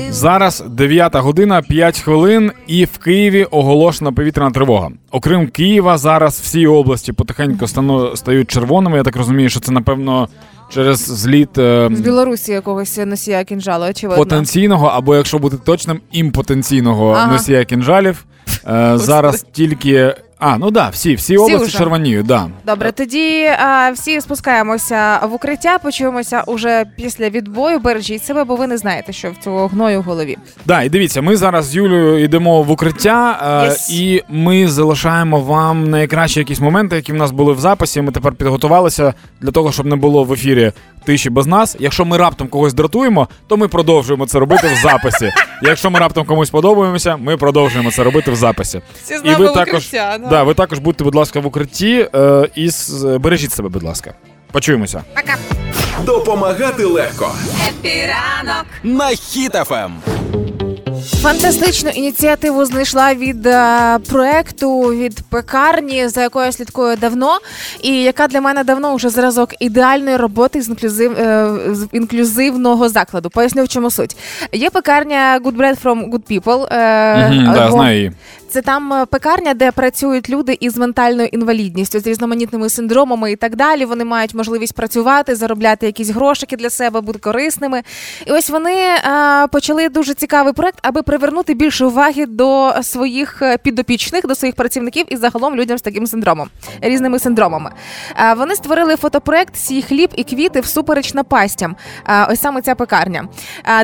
Зараз 0.09 0.63
9 0.69 1.15
година, 1.15 1.61
5 1.61 1.99
хвилин, 1.99 2.51
і 2.67 2.85
в 2.85 2.97
Києві 2.97 3.43
оголошена 3.43 4.11
повітряна 4.11 4.51
тривога. 4.51 4.89
Окрім 5.11 5.47
Києва, 5.47 5.97
зараз 5.97 6.39
всі 6.43 6.67
області 6.67 7.13
потихеньку 7.13 7.67
стану, 7.67 8.15
стають 8.15 8.51
червоними. 8.51 8.97
Я 8.97 9.03
так 9.03 9.15
розумію, 9.15 9.49
що 9.49 9.59
це 9.59 9.71
напевно 9.71 10.27
через 10.73 10.99
зліт 10.99 11.57
е, 11.57 11.89
З 11.93 11.99
Білорусі 11.99 12.51
якогось 12.51 12.99
носія 13.05 13.43
кінжалу, 13.43 13.85
очевидно. 13.85 14.23
потенційного, 14.23 14.87
або 14.87 15.15
якщо 15.15 15.39
бути 15.39 15.57
точним, 15.57 15.99
імпотенційного 16.11 17.11
Ага. 17.11 17.31
носія 17.31 17.65
кінжалів. 17.65 18.25
Е, 18.67 18.91
зараз 18.97 19.45
тільки. 19.51 20.15
А, 20.39 20.57
ну 20.57 20.71
да, 20.71 20.89
всі, 20.89 21.15
всі 21.15 21.37
області 21.37 21.65
вже. 21.67 21.77
червоніють, 21.77 22.25
да. 22.25 22.49
Добре, 22.65 22.91
тоді 22.91 23.45
а, 23.45 23.91
всі 23.91 24.21
спускаємося 24.21 25.19
в 25.31 25.33
укриття, 25.33 25.77
почуємося 25.77 26.43
уже 26.47 26.85
після 26.95 27.29
відбою. 27.29 27.79
Бережіть 27.79 28.25
себе, 28.25 28.43
бо 28.43 28.55
ви 28.55 28.67
не 28.67 28.77
знаєте, 28.77 29.13
що 29.13 29.31
в 29.31 29.43
цього 29.43 29.67
гною 29.67 29.99
в 29.99 30.03
голові. 30.03 30.37
Да, 30.65 30.81
і 30.81 30.89
дивіться, 30.89 31.21
ми 31.21 31.37
зараз 31.37 31.65
з 31.65 31.75
Юлею 31.75 32.23
йдемо 32.23 32.63
в 32.63 32.71
укриття, 32.71 33.39
е, 33.65 33.69
Yes. 33.69 33.91
і 33.91 34.23
ми 34.29 34.67
залишаємо 34.67 35.39
вам 35.39 35.89
найкращі 35.89 36.39
якісь 36.39 36.59
моменти, 36.59 36.95
які 36.95 37.11
в 37.11 37.15
нас 37.15 37.31
були 37.31 37.53
в 37.53 37.59
записі. 37.59 38.01
Ми 38.01 38.11
тепер 38.11 38.33
підготувалися 38.33 39.13
для 39.41 39.51
того, 39.51 39.71
щоб 39.71 39.85
не 39.85 39.95
було 39.95 40.23
в 40.23 40.33
ефірі 40.33 40.71
тиші 41.05 41.29
без 41.29 41.47
нас. 41.47 41.75
Якщо 41.79 42.05
ми 42.05 42.17
раптом 42.17 42.47
когось 42.47 42.73
дратуємо, 42.73 43.27
то 43.47 43.57
ми 43.57 43.67
продовжуємо 43.67 44.25
це 44.25 44.39
робити 44.39 44.67
в 44.73 44.77
записі. 44.83 45.31
Якщо 45.63 45.89
ми 45.91 45.99
раптом 45.99 46.25
комусь 46.25 46.49
подобаємося, 46.49 47.17
ми 47.17 47.37
продовжуємо 47.37 47.91
це 47.91 48.03
робити 48.03 48.31
в 48.31 48.35
записі. 48.35 48.81
Всі 49.03 49.17
з 49.17 49.21
І 49.25 49.29
ви 49.35 49.45
в 49.45 49.53
також, 49.53 49.67
укриття. 49.87 50.17
да. 50.21 50.28
Да, 50.29 50.43
ви 50.43 50.53
також 50.53 50.79
будьте, 50.79 51.03
будь 51.03 51.15
ласка, 51.15 51.39
в 51.39 51.45
укритті 51.45 52.07
е, 52.15 52.47
і 52.55 52.69
з- 52.69 53.17
бережіть 53.17 53.51
себе, 53.51 53.69
будь 53.69 53.83
ласка. 53.83 54.13
Почуємося. 54.51 55.03
Допомагати 56.05 56.83
легко. 56.85 57.31
Хеппі 57.65 57.89
ранок. 58.07 58.65
На 58.83 59.07
хіт 59.07 59.53
ФМ. 59.53 59.91
Фантастичну 61.21 61.89
ініціативу 61.89 62.65
знайшла 62.65 63.13
від 63.13 63.45
е, 63.47 63.97
проекту 64.09 64.79
від 64.81 65.21
пекарні, 65.29 66.07
за 66.07 66.21
якою 66.21 66.45
я 66.45 66.51
слідкую 66.51 66.95
давно, 66.95 67.37
і 67.83 68.01
яка 68.03 68.27
для 68.27 68.41
мене 68.41 68.63
давно 68.63 68.95
вже 68.95 69.09
зразок 69.09 69.49
ідеальної 69.59 70.17
роботи 70.17 70.61
з 70.61 70.69
інклюзив 70.69 71.11
е, 71.19 71.49
з 71.71 71.87
інклюзивного 71.91 72.89
закладу. 72.89 73.29
Поясню, 73.29 73.63
в 73.63 73.67
чому 73.67 73.91
суть. 73.91 74.17
Є 74.51 74.69
пекарня 74.69 75.39
Good 75.43 75.55
Bread 75.57 75.83
from 75.83 76.09
Good 76.11 76.31
People. 76.41 76.67
е, 76.75 77.29
Мгм, 77.29 77.53
да, 77.53 77.71
знаю 77.71 77.97
її. 77.97 78.11
Це 78.49 78.61
там 78.61 78.93
е, 78.93 79.05
пекарня, 79.05 79.53
де 79.53 79.71
працюють 79.71 80.29
люди 80.29 80.57
із 80.59 80.77
ментальною 80.77 81.29
інвалідністю, 81.31 81.99
з 81.99 82.07
різноманітними 82.07 82.69
синдромами 82.69 83.31
і 83.31 83.35
так 83.35 83.55
далі. 83.55 83.85
Вони 83.85 84.05
мають 84.05 84.33
можливість 84.33 84.75
працювати, 84.75 85.35
заробляти 85.35 85.85
якісь 85.85 86.09
грошики 86.09 86.55
для 86.55 86.69
себе, 86.69 87.01
бути 87.01 87.19
корисними. 87.19 87.81
І 88.25 88.31
ось 88.31 88.49
вони 88.49 88.73
е, 88.73 89.47
почали 89.47 89.89
дуже 89.89 90.13
цікавий 90.13 90.53
проект, 90.53 90.79
аби 90.81 91.01
привернути 91.03 91.53
більше 91.53 91.85
уваги 91.85 92.25
до 92.25 92.73
своїх 92.81 93.41
е, 93.41 93.57
підопічних, 93.57 94.27
до 94.27 94.35
своїх 94.35 94.55
працівників 94.55 95.05
і 95.09 95.17
загалом 95.17 95.55
людям 95.55 95.77
з 95.77 95.81
таким 95.81 96.07
синдромом, 96.07 96.49
різними 96.81 97.19
синдромами. 97.19 97.71
Вони 98.37 98.55
створили 98.55 98.95
фотопроект 98.95 99.55
Сій 99.55 99.81
хліб 99.81 100.09
і 100.15 100.23
квіти 100.23 100.59
всупереч 100.59 101.13
напастям. 101.13 101.75
Е, 102.07 102.27
ось 102.31 102.41
саме 102.41 102.61
ця 102.61 102.75
пекарня. 102.75 103.27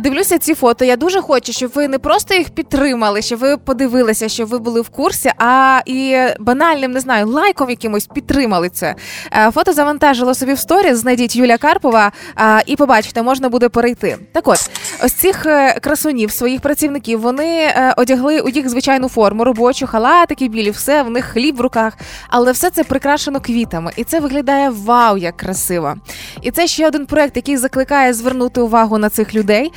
Дивлюся 0.01 0.37
ці 0.37 0.55
фото. 0.55 0.85
Я 0.85 0.95
дуже 0.95 1.21
хочу, 1.21 1.53
щоб 1.53 1.71
ви 1.75 1.87
не 1.87 1.99
просто 1.99 2.33
їх 2.33 2.49
підтримали, 2.49 3.21
щоб 3.21 3.39
ви 3.39 3.57
подивилися, 3.57 4.29
щоб 4.29 4.49
ви 4.49 4.54
були 4.59 4.81
в 4.81 4.89
курсі, 4.89 5.31
а 5.37 5.81
і 5.85 6.17
банальним 6.39 6.91
не 6.91 6.99
знаю, 6.99 7.27
лайком 7.27 7.69
якимось 7.69 8.07
підтримали 8.07 8.69
це. 8.69 8.95
Е, 9.31 9.51
Фото 9.51 9.73
завантажило 9.73 10.33
собі 10.33 10.53
в 10.53 10.59
сторіс. 10.59 10.97
Знайдіть 10.97 11.35
Юля 11.35 11.57
Карпова 11.57 12.11
е, 12.37 12.63
і 12.65 12.75
побачите, 12.75 13.21
можна 13.21 13.49
буде 13.49 13.69
перейти. 13.69 14.17
Так 14.31 14.47
от, 14.47 14.71
ось 15.03 15.13
цих 15.13 15.45
е, 15.45 15.79
красунів, 15.79 16.31
своїх 16.31 16.61
працівників, 16.61 17.21
вони 17.21 17.73
одягли 17.97 18.39
у 18.39 18.49
їх 18.49 18.69
звичайну 18.69 19.09
форму, 19.09 19.43
робочу, 19.43 19.87
халатики 19.87 20.47
білі, 20.47 20.71
все 20.71 21.03
в 21.03 21.09
них 21.09 21.25
хліб 21.25 21.55
в 21.55 21.61
руках, 21.61 21.97
але 22.29 22.51
все 22.51 22.69
це 22.69 22.83
прикрашено 22.83 23.39
квітами, 23.39 23.91
і 23.95 24.03
це 24.03 24.19
виглядає 24.19 24.69
вау, 24.69 25.17
як 25.17 25.37
красиво. 25.37 25.95
І 26.41 26.51
це 26.51 26.67
ще 26.67 26.87
один 26.87 27.05
проект, 27.05 27.35
який 27.35 27.57
закликає 27.57 28.13
звернути 28.13 28.61
увагу 28.61 28.97
на 28.97 29.09
цих 29.09 29.35
людей. 29.35 29.71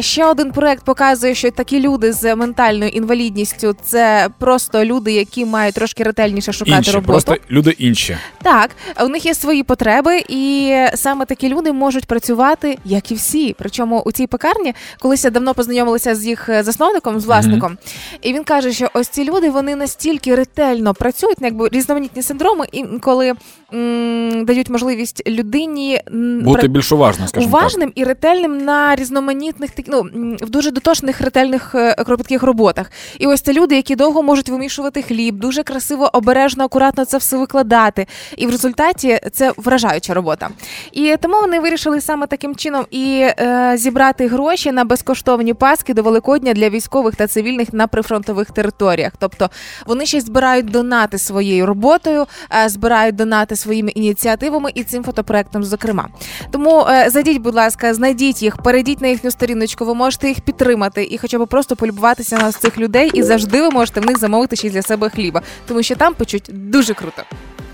Ще 0.00 0.26
один 0.26 0.52
проект 0.52 0.84
показує, 0.84 1.34
що 1.34 1.50
такі 1.50 1.80
люди 1.80 2.12
з 2.12 2.34
ментальною 2.34 2.90
інвалідністю 2.90 3.76
це 3.82 4.21
це 4.22 4.28
просто 4.38 4.84
люди, 4.84 5.12
які 5.12 5.44
мають 5.44 5.74
трошки 5.74 6.02
ретельніше 6.02 6.52
шукати 6.52 6.76
Інші, 6.76 6.90
роботу. 6.90 7.12
просто 7.12 7.36
люди 7.50 7.74
інші. 7.78 8.16
Так, 8.42 8.70
у 9.04 9.08
них 9.08 9.26
є 9.26 9.34
свої 9.34 9.62
потреби, 9.62 10.22
і 10.28 10.74
саме 10.94 11.24
такі 11.24 11.48
люди 11.48 11.72
можуть 11.72 12.04
працювати, 12.06 12.78
як 12.84 13.10
і 13.10 13.14
всі. 13.14 13.54
Причому 13.58 14.00
у 14.00 14.12
цій 14.12 14.26
пекарні 14.26 14.74
колись 14.98 15.24
я 15.24 15.30
давно 15.30 15.54
познайомилася 15.54 16.14
з 16.14 16.26
їх 16.26 16.48
е, 16.48 16.62
засновником, 16.62 17.20
з 17.20 17.24
власником, 17.26 17.78
і 18.22 18.32
він 18.32 18.44
каже, 18.44 18.72
що 18.72 18.90
ось 18.94 19.08
ці 19.08 19.24
люди 19.24 19.50
вони 19.50 19.76
настільки 19.76 20.34
ретельно 20.34 20.94
працюють, 20.94 21.36
ну, 21.40 21.46
якби 21.46 21.68
різноманітні 21.72 22.22
синдроми, 22.22 22.66
інколи 22.72 23.32
м, 23.74 24.44
дають 24.44 24.70
можливість 24.70 25.22
людині 25.28 26.00
м, 26.08 26.40
Бути 26.40 26.68
більш 26.68 26.92
уважним, 26.92 27.28
скажімо 27.28 27.52
так. 27.52 27.60
уважним 27.62 27.92
і 27.94 28.04
ретельним 28.04 28.58
на 28.64 28.96
різноманітних 28.96 29.70
так- 29.70 29.86
ну, 29.88 29.98
м, 30.00 30.36
в 30.42 30.50
дуже 30.50 30.70
дотошних 30.70 31.20
ретельних 31.20 31.74
е, 31.74 31.94
кропітких 31.94 32.42
роботах. 32.42 32.90
І 33.18 33.26
ось 33.26 33.40
це 33.40 33.52
люди, 33.52 33.76
які 33.76 33.96
довго 33.96 34.22
можуть 34.22 34.48
вимішувати 34.48 35.02
хліб, 35.02 35.34
дуже 35.38 35.62
красиво, 35.62 36.10
обережно, 36.12 36.64
акуратно 36.64 37.04
це 37.04 37.18
все 37.18 37.36
викладати. 37.36 38.06
І 38.36 38.46
в 38.46 38.50
результаті 38.50 39.20
це 39.32 39.52
вражаюча 39.56 40.14
робота. 40.14 40.48
І 40.92 41.16
тому 41.20 41.40
вони 41.40 41.60
вирішили 41.60 42.00
саме 42.00 42.26
таким 42.26 42.56
чином 42.56 42.84
і 42.90 43.20
е, 43.40 43.72
зібрати 43.76 44.26
гроші 44.26 44.72
на 44.72 44.84
безкоштовні 44.84 45.54
паски 45.54 45.94
до 45.94 46.02
Великодня 46.02 46.52
для 46.52 46.68
військових 46.68 47.16
та 47.16 47.26
цивільних 47.26 47.72
на 47.72 47.86
прифронтових 47.86 48.50
територіях. 48.50 49.12
Тобто 49.18 49.50
вони 49.86 50.06
ще 50.06 50.16
й 50.18 50.20
збирають 50.20 50.66
донати 50.70 51.18
своєю 51.18 51.66
роботою, 51.66 52.26
е, 52.64 52.68
збирають 52.68 53.16
донати 53.16 53.56
своїми 53.62 53.90
ініціативами 53.90 54.70
і 54.74 54.84
цим 54.84 55.04
фотопроектом, 55.04 55.64
зокрема. 55.64 56.08
Тому 56.50 56.86
е, 56.90 57.10
зайдіть, 57.10 57.38
будь 57.38 57.54
ласка, 57.54 57.94
знайдіть 57.94 58.42
їх, 58.42 58.56
перейдіть 58.56 59.00
на 59.00 59.08
їхню 59.08 59.30
сторіночку. 59.30 59.84
Ви 59.84 59.94
можете 59.94 60.28
їх 60.28 60.40
підтримати 60.40 61.08
і 61.10 61.18
хоча 61.18 61.38
б 61.38 61.46
просто 61.46 61.76
полюбуватися 61.76 62.38
на 62.38 62.52
цих 62.52 62.78
людей, 62.78 63.10
і 63.14 63.22
завжди 63.22 63.60
ви 63.60 63.70
можете 63.70 64.00
в 64.00 64.06
них 64.06 64.18
замовити 64.18 64.56
ще 64.56 64.70
для 64.70 64.82
себе 64.82 65.10
хліба, 65.10 65.42
тому 65.66 65.82
що 65.82 65.96
там 65.96 66.14
печуть 66.14 66.50
дуже 66.52 66.94
круто. 66.94 67.22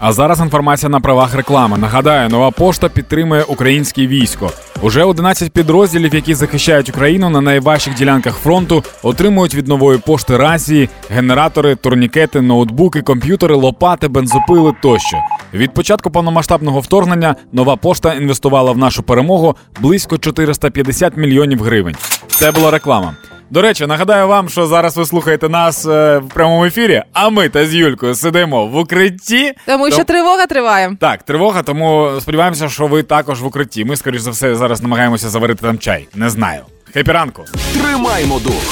А 0.00 0.12
зараз 0.12 0.40
інформація 0.40 0.90
на 0.90 1.00
правах 1.00 1.34
реклами. 1.34 1.78
Нагадаю, 1.78 2.28
нова 2.28 2.50
пошта 2.50 2.88
підтримує 2.88 3.42
українське 3.42 4.06
військо. 4.06 4.50
Уже 4.82 5.04
11 5.04 5.52
підрозділів, 5.52 6.14
які 6.14 6.34
захищають 6.34 6.88
Україну 6.88 7.30
на 7.30 7.40
найважчих 7.40 7.94
ділянках 7.94 8.36
фронту, 8.36 8.84
отримують 9.02 9.54
від 9.54 9.68
нової 9.68 9.98
пошти 9.98 10.36
рації, 10.36 10.88
генератори, 11.10 11.76
турнікети, 11.76 12.40
ноутбуки, 12.40 13.02
комп'ютери, 13.02 13.54
лопати, 13.54 14.08
бензопили 14.08 14.74
тощо. 14.82 15.16
Від 15.54 15.74
початку 15.74 16.10
повномасштабного 16.10 16.80
вторгнення 16.80 17.34
нова 17.52 17.76
пошта 17.76 18.14
інвестувала 18.14 18.72
в 18.72 18.78
нашу 18.78 19.02
перемогу 19.02 19.56
близько 19.80 20.18
450 20.18 21.16
мільйонів 21.16 21.62
гривень. 21.62 21.96
Це 22.28 22.50
була 22.52 22.70
реклама. 22.70 23.14
До 23.50 23.62
речі, 23.62 23.86
нагадаю 23.86 24.28
вам, 24.28 24.48
що 24.48 24.66
зараз 24.66 24.96
ви 24.96 25.06
слухаєте 25.06 25.48
нас 25.48 25.86
е, 25.86 26.18
в 26.18 26.28
прямому 26.28 26.64
ефірі, 26.64 27.02
а 27.12 27.28
ми 27.28 27.48
та 27.48 27.66
з 27.66 27.74
Юлькою 27.74 28.14
сидимо 28.14 28.66
в 28.66 28.76
укритті. 28.76 29.52
Тому 29.66 29.86
що 29.88 29.96
Том- 29.96 30.04
тривога 30.04 30.46
триває. 30.46 30.96
Так, 31.00 31.22
тривога, 31.22 31.62
тому 31.62 32.10
сподіваємося, 32.20 32.68
що 32.68 32.86
ви 32.86 33.02
також 33.02 33.40
в 33.42 33.46
укритті. 33.46 33.84
Ми, 33.84 33.96
скоріш 33.96 34.20
за 34.20 34.30
все, 34.30 34.56
зараз 34.56 34.82
намагаємося 34.82 35.28
заварити 35.28 35.62
там 35.62 35.78
чай. 35.78 36.08
Не 36.14 36.30
знаю. 36.30 36.62
Хепі 36.94 37.12
ранку. 37.12 37.44
Тримаймо 37.82 38.38
дух. 38.38 38.62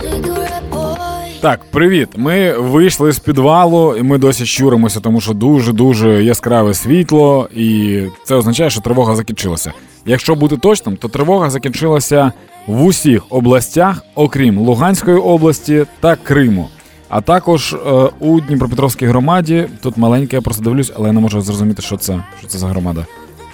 cigarette. 0.00 0.71
Так, 1.42 1.60
привіт. 1.70 2.08
Ми 2.16 2.58
вийшли 2.58 3.12
з 3.12 3.18
підвалу, 3.18 3.96
і 3.96 4.02
ми 4.02 4.18
досі 4.18 4.46
щуримося, 4.46 5.00
тому 5.00 5.20
що 5.20 5.32
дуже 5.32 5.72
дуже 5.72 6.24
яскраве 6.24 6.74
світло, 6.74 7.48
і 7.54 8.00
це 8.24 8.34
означає, 8.34 8.70
що 8.70 8.80
тривога 8.80 9.16
закінчилася. 9.16 9.72
Якщо 10.06 10.34
бути 10.34 10.56
точним, 10.56 10.96
то 10.96 11.08
тривога 11.08 11.50
закінчилася 11.50 12.32
в 12.66 12.84
усіх 12.84 13.22
областях, 13.30 14.04
окрім 14.14 14.58
Луганської 14.58 15.16
області 15.16 15.86
та 16.00 16.16
Криму. 16.16 16.68
А 17.08 17.20
також 17.20 17.72
е, 17.72 17.78
у 18.20 18.40
Дніпропетровській 18.40 19.06
громаді. 19.06 19.68
Тут 19.82 19.96
маленьке, 19.96 20.36
я 20.36 20.42
просто 20.42 20.64
дивлюсь, 20.64 20.92
але 20.96 21.06
я 21.06 21.12
не 21.12 21.20
можу 21.20 21.40
зрозуміти, 21.40 21.82
що 21.82 21.96
це, 21.96 22.24
що 22.38 22.48
це 22.48 22.58
за 22.58 22.66
громада. 22.66 23.06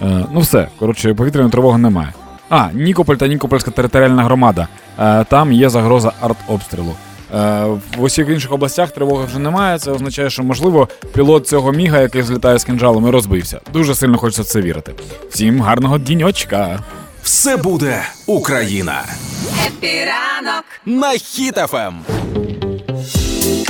Е, 0.03 0.25
ну 0.33 0.41
все, 0.41 0.69
коротше, 0.79 1.15
повітряної 1.15 1.53
тривоги 1.53 1.79
немає. 1.79 2.13
А, 2.51 2.69
Нікополь 2.73 3.17
та 3.17 3.27
Нікопольська 3.27 3.71
територіальна 3.71 4.25
громада. 4.25 4.69
Е, 4.99 5.25
там 5.25 5.53
є 5.53 5.69
загроза 5.69 6.13
артобстрілу. 6.21 6.95
Е, 7.35 7.65
в 7.97 8.03
усіх 8.03 8.29
інших 8.29 8.53
областях 8.53 8.91
тривоги 8.91 9.25
вже 9.27 9.39
немає. 9.39 9.79
Це 9.79 9.91
означає, 9.91 10.31
що 10.31 10.43
можливо 10.43 10.89
пілот 11.15 11.49
цього 11.49 11.73
міга, 11.73 12.01
який 12.01 12.23
злітає 12.23 12.59
з 12.59 12.65
кинджалом, 12.65 13.09
і 13.09 13.11
розбився. 13.11 13.61
Дуже 13.73 13.95
сильно 13.95 14.19
хочеться 14.19 14.43
в 14.43 14.47
це 14.47 14.61
вірити. 14.61 14.93
Всім 15.31 15.61
гарного 15.63 15.99
діньочка! 15.99 16.81
Все 17.23 17.57
буде 17.57 18.03
Україна. 18.27 19.03
Хеппі 19.67 20.20
ранок 20.20 20.65
На 20.87 21.13
Ем. 21.13 21.19
хіт 21.19 21.62
ФМ. 21.62 21.95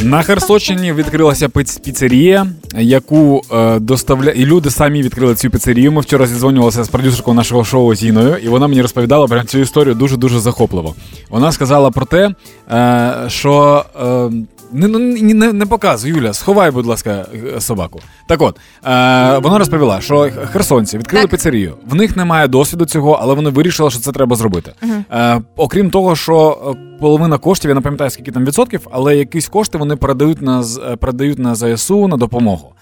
На 0.03 0.23
Херсонщині 0.23 0.93
відкрилася 0.93 1.49
піцерія, 1.85 2.47
яку 2.79 3.43
е, 3.53 3.79
доставля... 3.79 4.31
і 4.31 4.45
люди 4.45 4.71
самі 4.71 5.03
відкрили 5.03 5.35
цю 5.35 5.51
піцерію. 5.51 5.93
Ми 5.93 6.01
вчора 6.01 6.27
зідзвонювалися 6.27 6.85
з 6.85 6.89
продюсеркою 6.89 7.35
нашого 7.35 7.65
шоу 7.65 7.95
Зіною, 7.95 8.37
і 8.37 8.49
вона 8.49 8.67
мені 8.67 8.83
розповідала 8.83 9.27
про 9.27 9.45
цю 9.45 9.59
історію 9.59 9.95
дуже 9.95 10.17
дуже 10.17 10.41
захопливо. 10.41 10.95
Вона 11.31 11.53
сказала 11.53 11.91
про 11.91 12.07
те, 12.07 12.31
е, 12.71 13.15
що. 13.29 13.85
Е, 14.03 14.31
не, 14.73 14.89
ну, 14.89 14.99
не, 14.99 15.35
не, 15.35 15.53
не 15.53 15.67
показуй, 15.67 16.11
Юля, 16.11 16.33
сховай, 16.33 16.71
будь 16.71 16.87
ласка, 16.87 17.27
е, 17.57 17.61
собаку. 17.61 18.01
Так 18.27 18.43
от, 18.43 18.57
е, 18.57 19.39
вона 19.39 19.59
розповіла, 19.59 20.01
що 20.01 20.31
херсонці 20.53 20.99
відкрили 20.99 21.23
Так. 21.25 21.31
піцерію. 21.31 21.75
В 21.87 21.95
них 21.95 22.17
немає 22.17 22.49
досвіду 22.49 22.85
цього, 22.85 23.19
але 23.23 23.35
вони 23.35 23.51
вирішили, 23.51 23.91
що 23.91 24.01
це 24.01 24.13
треба 24.13 24.37
зробити. 24.37 24.73
Е, 25.13 25.41
окрім 25.57 25.91
того, 25.91 26.17
що 26.17 26.59
е, 26.77 26.99
половина 27.01 27.39
коштів, 27.39 27.69
я 27.69 27.75
не 27.75 27.81
пам'ятаю, 27.81 28.11
скільки 28.11 28.33
там 28.33 28.45
відсотків, 28.45 28.81
але 28.91 29.17
якісь 29.17 29.49
кошти 29.49 29.79
вони 29.79 29.97
передають 29.97 30.43
на 30.43 30.65
е, 30.93 30.97
передають 30.97 31.39
на 31.39 31.55
ЗСУ 31.55 32.09
на 32.09 32.17
допомогу. 32.17 32.73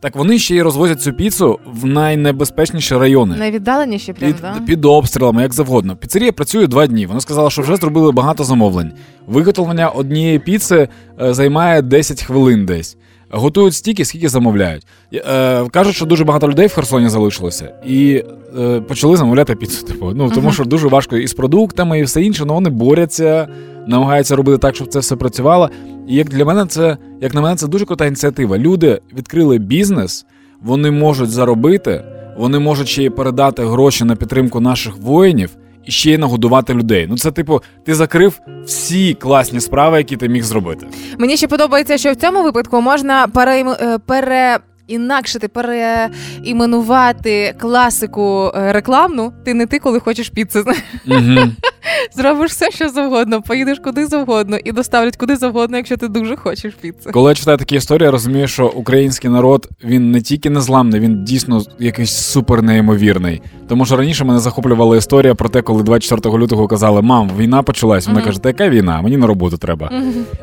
Так 0.00 0.16
вони 0.16 0.38
ще 0.38 0.56
й 0.56 0.62
розвозять 0.62 1.02
цю 1.02 1.12
піцу 1.12 1.58
в 1.66 1.86
найнебезпечніші 1.86 2.96
райони. 2.96 3.36
Найвіддаленіші 3.36 4.12
прям, 4.12 4.32
Під, 4.32 4.40
да? 4.40 4.60
під 4.66 4.84
обстрілами, 4.84 5.42
як 5.42 5.52
завгодно. 5.52 5.96
Піцерія 5.96 6.32
працює 6.32 6.66
два 6.66 6.86
дні. 6.86 7.06
Вона 7.06 7.20
сказала, 7.20 7.50
що 7.50 7.62
вже 7.62 7.76
зробили 7.76 8.12
багато 8.12 8.44
замовлень. 8.44 8.92
Виготовлення 9.26 9.88
однієї 9.88 10.38
піци 10.38 10.88
е, 11.22 11.34
займає 11.34 11.82
10 11.82 12.22
хвилин 12.22 12.66
десь. 12.66 12.96
Готують 13.36 13.74
стільки, 13.74 14.04
скільки 14.04 14.28
замовляють. 14.28 14.86
Е, 15.14 15.68
кажуть, 15.70 15.94
що 15.94 16.06
дуже 16.06 16.24
багато 16.24 16.48
людей 16.48 16.66
в 16.66 16.74
Херсоні 16.74 17.08
залишилося 17.08 17.74
і 17.86 18.24
е, 18.60 18.80
почали 18.80 19.16
замовляти 19.16 19.54
піцу. 19.54 19.86
Типу, 19.86 20.12
ну 20.14 20.30
тому 20.30 20.52
що 20.52 20.64
дуже 20.64 20.88
важко 20.88 21.16
і 21.16 21.26
з 21.26 21.34
продуктами, 21.34 21.98
і 21.98 22.02
все 22.02 22.22
інше. 22.22 22.42
але 22.42 22.54
вони 22.54 22.70
борються, 22.70 23.48
намагаються 23.86 24.36
робити 24.36 24.58
так, 24.58 24.74
щоб 24.74 24.88
це 24.88 24.98
все 24.98 25.16
працювало. 25.16 25.70
І 26.08 26.14
як 26.14 26.28
для 26.28 26.44
мене, 26.44 26.66
це 26.66 26.96
як 27.20 27.34
на 27.34 27.40
мене, 27.40 27.56
це 27.56 27.66
дуже 27.66 27.84
крута 27.84 28.06
ініціатива. 28.06 28.58
Люди 28.58 29.00
відкрили 29.16 29.58
бізнес, 29.58 30.26
вони 30.62 30.90
можуть 30.90 31.30
заробити, 31.30 32.04
вони 32.38 32.58
можуть 32.58 32.88
ще 32.88 33.04
й 33.04 33.10
передати 33.10 33.64
гроші 33.64 34.04
на 34.04 34.16
підтримку 34.16 34.60
наших 34.60 34.96
воїнів. 34.96 35.50
І 35.86 35.90
ще 35.90 36.10
й 36.10 36.18
нагодувати 36.18 36.74
людей. 36.74 37.06
Ну 37.10 37.16
це 37.16 37.30
типу, 37.30 37.62
ти 37.86 37.94
закрив 37.94 38.40
всі 38.66 39.14
класні 39.14 39.60
справи, 39.60 39.98
які 39.98 40.16
ти 40.16 40.28
міг 40.28 40.42
зробити. 40.42 40.86
Мені 41.18 41.36
ще 41.36 41.46
подобається, 41.46 41.98
що 41.98 42.12
в 42.12 42.16
цьому 42.16 42.42
випадку 42.42 42.80
можна 42.80 43.28
пере... 43.28 43.64
пере. 44.06 44.58
Інакшити, 44.86 45.48
переіменувати 45.48 47.54
класику 47.60 48.52
е, 48.54 48.72
рекламну. 48.72 49.32
Ти 49.44 49.54
не 49.54 49.66
ти, 49.66 49.78
коли 49.78 50.00
хочеш 50.00 50.28
піци. 50.28 50.64
Угу. 51.06 51.40
Зробиш 52.16 52.50
все, 52.50 52.70
що 52.70 52.88
завгодно, 52.88 53.42
поїдеш 53.42 53.78
куди 53.78 54.06
завгодно 54.06 54.56
і 54.64 54.72
доставлять 54.72 55.16
куди 55.16 55.36
завгодно, 55.36 55.76
якщо 55.76 55.96
ти 55.96 56.08
дуже 56.08 56.36
хочеш 56.36 56.74
піци. 56.74 57.10
Коли 57.10 57.30
я 57.30 57.34
читаю 57.34 57.58
такі 57.58 57.76
історії, 57.76 58.04
я 58.04 58.10
розумію, 58.10 58.48
що 58.48 58.66
український 58.66 59.30
народ 59.30 59.68
він 59.84 60.10
не 60.10 60.20
тільки 60.20 60.50
незламний, 60.50 61.00
він 61.00 61.24
дійсно 61.24 61.62
якийсь 61.78 62.10
супер 62.12 62.62
неймовірний. 62.62 63.42
Тому 63.68 63.86
що 63.86 63.96
раніше 63.96 64.24
мене 64.24 64.38
захоплювала 64.38 64.96
історія 64.96 65.34
про 65.34 65.48
те, 65.48 65.62
коли 65.62 65.82
24 65.82 66.38
лютого 66.38 66.68
казали, 66.68 67.02
мам, 67.02 67.30
війна 67.38 67.62
почалась. 67.62 68.06
Вона 68.06 68.20
каже, 68.22 68.40
та 68.40 68.48
яка 68.48 68.68
війна? 68.68 69.02
Мені 69.02 69.16
на 69.16 69.26
роботу 69.26 69.56
треба. 69.56 69.90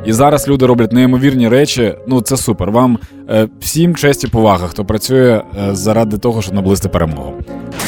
І 0.06 0.14
зараз 0.14 0.48
люди 0.48 0.66
роблять 0.66 0.92
неймовірні 0.92 1.50
речі. 1.50 1.94
Ну 2.08 2.22
це 2.22 2.38
супер. 2.38 2.72
Вам 2.72 2.98
е, 3.30 3.48
всім 3.60 3.96
честь 3.96 4.24
і 4.24 4.28
повага, 4.28 4.68
хто 4.68 4.86
працює 4.86 5.42
е, 5.60 5.76
заради 5.76 6.18
того, 6.18 6.42
щоб 6.42 6.54
наблизити 6.54 6.90
перемогу. 6.90 7.34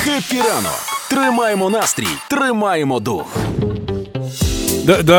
Хеппі 0.04 0.38
ранок. 0.38 0.93
Тримаємо 1.14 1.70
настрій, 1.70 2.08
тримаємо 2.30 3.00
дух. 3.00 3.26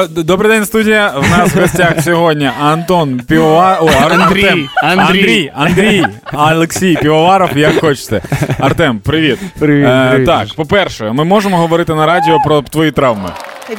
Добрий 0.09 0.53
день, 0.53 0.65
студія. 0.67 1.13
В 1.17 1.31
нас 1.31 1.55
в 1.55 1.61
гостях 1.61 2.01
сьогодні 2.05 2.51
Антон 2.61 3.21
Півовар... 3.29 3.79
О, 3.81 3.91
Андрій. 4.11 4.47
Андрій. 4.49 4.69
Андрій, 4.83 5.53
Андрій, 5.55 6.05
Олексій 6.33 6.99
Півоваров, 7.03 7.57
як 7.57 7.81
хочете. 7.81 8.23
Артем, 8.61 8.99
привіт. 8.99 9.39
Привіт, 9.59 9.87
Е, 9.89 10.11
привіт. 10.11 10.27
Так, 10.27 10.49
по-перше, 10.57 11.13
ми 11.13 11.25
можемо 11.25 11.57
говорити 11.57 11.95
на 11.95 12.07
радіо 12.07 12.39
про 12.45 12.63
твої 12.63 12.91
травми. 12.91 13.31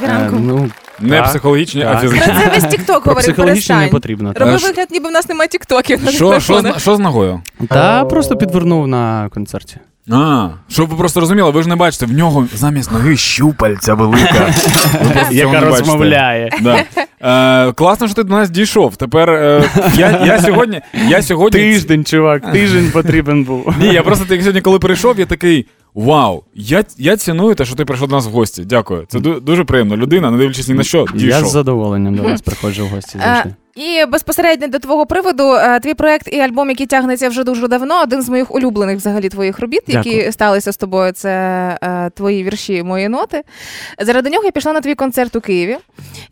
Е, 0.02 0.28
ну, 0.32 0.70
Не 1.00 1.16
Так, 1.16 1.24
психологічні, 1.28 1.82
а 1.82 1.94
так. 1.94 2.10
Про 2.10 2.18
це 2.20 2.50
весь 2.54 2.64
тікток 2.70 3.04
говорить, 3.04 3.24
психологічно 3.24 3.74
не 3.74 3.78
перестань. 3.80 3.90
потрібно. 4.00 4.32
Роби 4.36 4.52
Е, 4.52 4.56
вигляд, 4.56 4.88
ніби 4.90 5.08
в 5.08 5.12
нас 5.12 5.28
немає 5.28 5.48
тіктоків 5.48 6.00
Що, 6.10 6.40
що, 6.40 6.74
що 6.78 6.96
з 6.96 6.98
ногою? 6.98 7.40
Та 7.68 8.04
просто 8.04 8.36
підвернув 8.36 8.88
на 8.88 9.28
концерті. 9.34 9.76
А, 10.10 10.48
щоб 10.68 10.88
ви 10.88 10.96
просто 10.96 11.20
розуміли, 11.20 11.50
ви 11.50 11.62
ж 11.62 11.68
не 11.68 11.76
бачите, 11.76 12.06
в 12.06 12.12
нього 12.12 12.46
замість 12.54 12.92
ноги 12.92 13.16
щупальця 13.16 13.94
велика. 13.94 14.32
Ви 14.92 15.10
просто 15.10 15.20
цього 15.20 15.32
Яка 15.32 15.50
бачите. 15.52 15.66
розмовляє. 15.78 16.50
Да. 16.60 16.84
Е, 17.68 17.72
класно, 17.72 18.06
що 18.06 18.14
ти 18.16 18.22
до 18.24 18.34
нас 18.34 18.50
дійшов. 18.50 18.96
Тепер 18.96 19.30
е, 19.30 19.64
я, 19.96 20.22
я 20.26 20.40
сьогодні. 20.42 20.80
Я 21.08 21.22
сьогодні 21.22 21.60
Тиждень, 21.60 22.04
чувак, 22.04 22.52
тиждень 22.52 22.90
потрібен 22.92 23.44
був. 23.44 23.74
Ні, 23.80 23.86
я 23.94 24.02
просто 24.02 24.24
так 24.24 24.40
сьогодні, 24.40 24.60
коли 24.60 24.78
прийшов, 24.78 25.18
я 25.18 25.26
такий. 25.26 25.66
Вау, 25.94 26.42
я, 26.54 26.84
я 26.98 27.16
ціную 27.16 27.54
те, 27.54 27.64
що 27.64 27.74
ти 27.74 27.84
прийшов 27.84 28.08
до 28.08 28.14
нас 28.14 28.26
в 28.26 28.30
гості. 28.30 28.64
Дякую. 28.64 29.04
Це 29.08 29.18
ду- 29.18 29.40
дуже 29.40 29.64
приємно. 29.64 29.96
Людина, 29.96 30.30
не 30.30 30.38
дивлячись 30.38 30.68
ні 30.68 30.74
на 30.74 30.82
що, 30.82 31.06
Я 31.14 31.44
з 31.44 31.50
задоволенням 31.50 32.14
до 32.14 32.22
вас 32.22 32.42
приходжу 32.42 32.86
в 32.86 32.88
гості 32.88 33.18
Е, 33.18 33.22
завжди. 33.24 33.54
І 33.76 34.04
безпосередньо 34.08 34.68
до 34.68 34.78
твого 34.78 35.06
приводу, 35.06 35.52
е, 35.52 35.80
твій 35.80 35.94
проект 35.94 36.28
і 36.32 36.40
альбом, 36.40 36.70
який 36.70 36.86
тягнеться 36.86 37.28
вже 37.28 37.44
дуже 37.44 37.68
давно, 37.68 38.02
один 38.02 38.22
з 38.22 38.28
моїх 38.28 38.54
улюблених 38.54 38.96
взагалі 38.96 39.28
твоїх 39.28 39.58
робіт, 39.60 39.82
які 39.86 40.10
Дякую. 40.10 40.32
сталися 40.32 40.72
з 40.72 40.76
тобою. 40.76 41.12
Це 41.12 41.30
е, 41.82 42.10
твої 42.14 42.44
вірші, 42.44 42.82
мої 42.82 43.08
ноти. 43.08 43.42
Заради 43.98 44.30
нього 44.30 44.44
я 44.44 44.50
пішла 44.50 44.72
на 44.72 44.80
твій 44.80 44.94
концерт 44.94 45.36
у 45.36 45.40
Києві. 45.40 45.76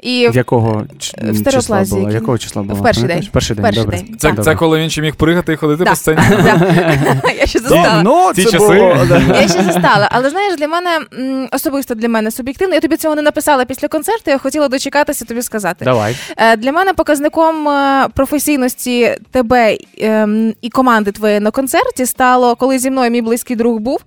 І 0.03 0.29
В 0.29 0.37
якого 0.37 0.85
ч- 0.99 1.17
в 1.23 1.51
числа 1.53 1.81
було? 1.91 2.01
який- 2.01 2.15
Якого 2.15 2.39
числа 2.39 2.63
було? 2.63 2.81
в 2.81 2.83
перший 2.83 3.05
день. 3.05 3.29
Перший 3.33 3.57
день, 3.57 3.65
Перший 3.65 3.83
добре. 3.85 3.99
день. 3.99 4.17
Це, 4.19 4.35
це 4.43 4.55
коли 4.55 4.79
він 4.81 4.91
ще 4.91 5.03
міг 5.03 5.15
пригати 5.17 5.53
і 5.53 5.57
ходити 5.57 5.85
Да. 5.85 5.91
по 5.91 5.97
сцені. 5.97 6.19
Я 7.39 7.47
ще 7.47 7.59
застала. 7.59 8.03
Ну, 8.05 8.33
часи. 8.35 8.95
Я 9.29 9.49
ще 9.49 9.63
застала, 9.63 10.09
але 10.13 10.31
знаєш, 10.31 10.57
для 10.57 10.69
мене 10.69 10.89
особисто 11.53 11.95
для 11.95 12.09
мене 12.09 12.31
суб'єктивно. 12.31 12.75
Я 12.75 12.81
тобі 12.81 12.97
цього 12.97 13.15
не 13.15 13.23
написала 13.23 13.65
після 13.65 13.89
концерту. 13.89 14.31
Я 14.31 14.39
хотіла 14.39 14.69
дочекатися 14.69 15.25
тобі 15.25 15.43
сказати. 15.43 15.85
Давай. 15.85 16.17
Е, 16.37 16.57
Для 16.57 16.73
мене 16.73 16.93
показником 17.35 17.69
е, 17.69 18.09
професійності 18.15 19.17
тебе 19.31 19.77
ем, 19.99 20.55
і 20.63 20.71
команди 20.71 21.13
твоєї 21.13 21.41
на 21.41 21.51
концерті 21.51 22.07
стало, 22.07 22.57
коли 22.57 22.79
зі 22.79 22.91
мною 22.91 23.11
мій 23.11 23.23
близький 23.23 23.57
друг 23.57 23.79
був. 23.79 24.01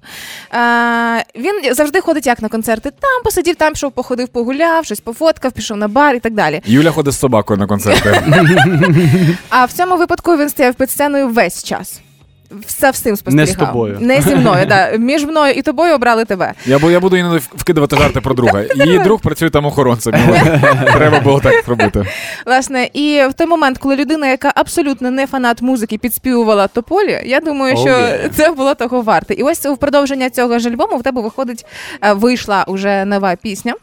Е, 0.54 1.24
Він 1.36 1.76
завжди 1.76 2.02
ходить 2.02 2.28
як 2.28 2.42
на 2.42 2.50
концерти. 2.50 2.92
Там 2.92 3.24
посидів, 3.24 3.56
там 3.56 3.74
пішов, 3.74 3.92
походив, 3.92 4.28
погуляв, 4.28 4.86
щось 4.86 5.00
пофоткав, 5.00 5.52
пішов 5.52 5.78
на 5.78 5.88
бар 5.88 6.16
і 6.16 6.20
так 6.20 6.34
далі. 6.34 6.62
Юля 6.66 6.92
ходить 6.92 7.13
з 7.13 7.20
собакою 7.20 7.60
на 7.60 7.68
концерти. 7.68 8.22
А 9.50 9.66
в 9.66 9.72
цьому 9.72 9.98
випадку 9.98 10.38
він 10.38 10.50
стояв 10.50 10.76
під 10.76 10.92
сценою 10.92 11.30
весь 11.30 11.63
час. 11.63 12.02
Все 12.66 12.92
всім 12.92 13.16
спостерігав. 13.18 13.48
Не 13.48 13.54
з 13.54 13.56
тобою. 13.68 13.98
Не 14.02 14.22
зі 14.22 14.36
мною, 14.36 14.66
да. 14.66 14.92
Між 14.98 15.26
мною 15.26 15.54
і 15.54 15.62
тобою 15.62 15.96
обрали 15.96 16.26
тебе. 16.26 16.54
Я, 16.66 16.80
бу- 16.80 16.92
я 16.92 17.00
буду 17.00 17.18
іноді 17.18 17.46
вкидувати 17.56 17.96
жарти 17.98 18.22
про 18.22 18.34
друга. 18.34 18.64
Її 18.76 19.00
друг 19.00 19.22
працює 19.22 19.50
там 19.50 19.66
охоронцем. 19.66 20.14
Треба 20.94 21.20
було 21.20 21.40
так 21.40 21.66
зробити. 21.66 22.06
Власне, 22.46 22.90
і 22.94 23.22
в 23.30 23.34
той 23.34 23.48
момент, 23.48 23.78
коли 23.78 23.96
людина, 23.96 24.28
яка 24.28 24.52
абсолютно 24.56 25.12
не 25.12 25.28
фанат 25.28 25.62
музики, 25.62 25.98
підспівувала 25.98 26.68
тополі, 26.68 27.22
я 27.26 27.40
думаю, 27.40 27.76
Oh, 27.76 27.80
що 27.80 27.90
yeah. 27.90 28.30
це 28.30 28.52
було 28.52 28.74
того 28.76 29.02
варте. 29.02 29.34
І 29.34 29.44
ось 29.44 29.66
у 29.66 29.78
продовження 29.78 30.30
цього 30.30 30.60
ж 30.60 30.70
альбому 30.70 30.98
в 30.98 31.04
тебе 31.04 31.22
виходить, 31.22 31.66
е, 32.04 32.14
вийшла 32.14 32.64
уже 32.68 33.06
нова 33.06 33.36
пісня. 33.42 33.74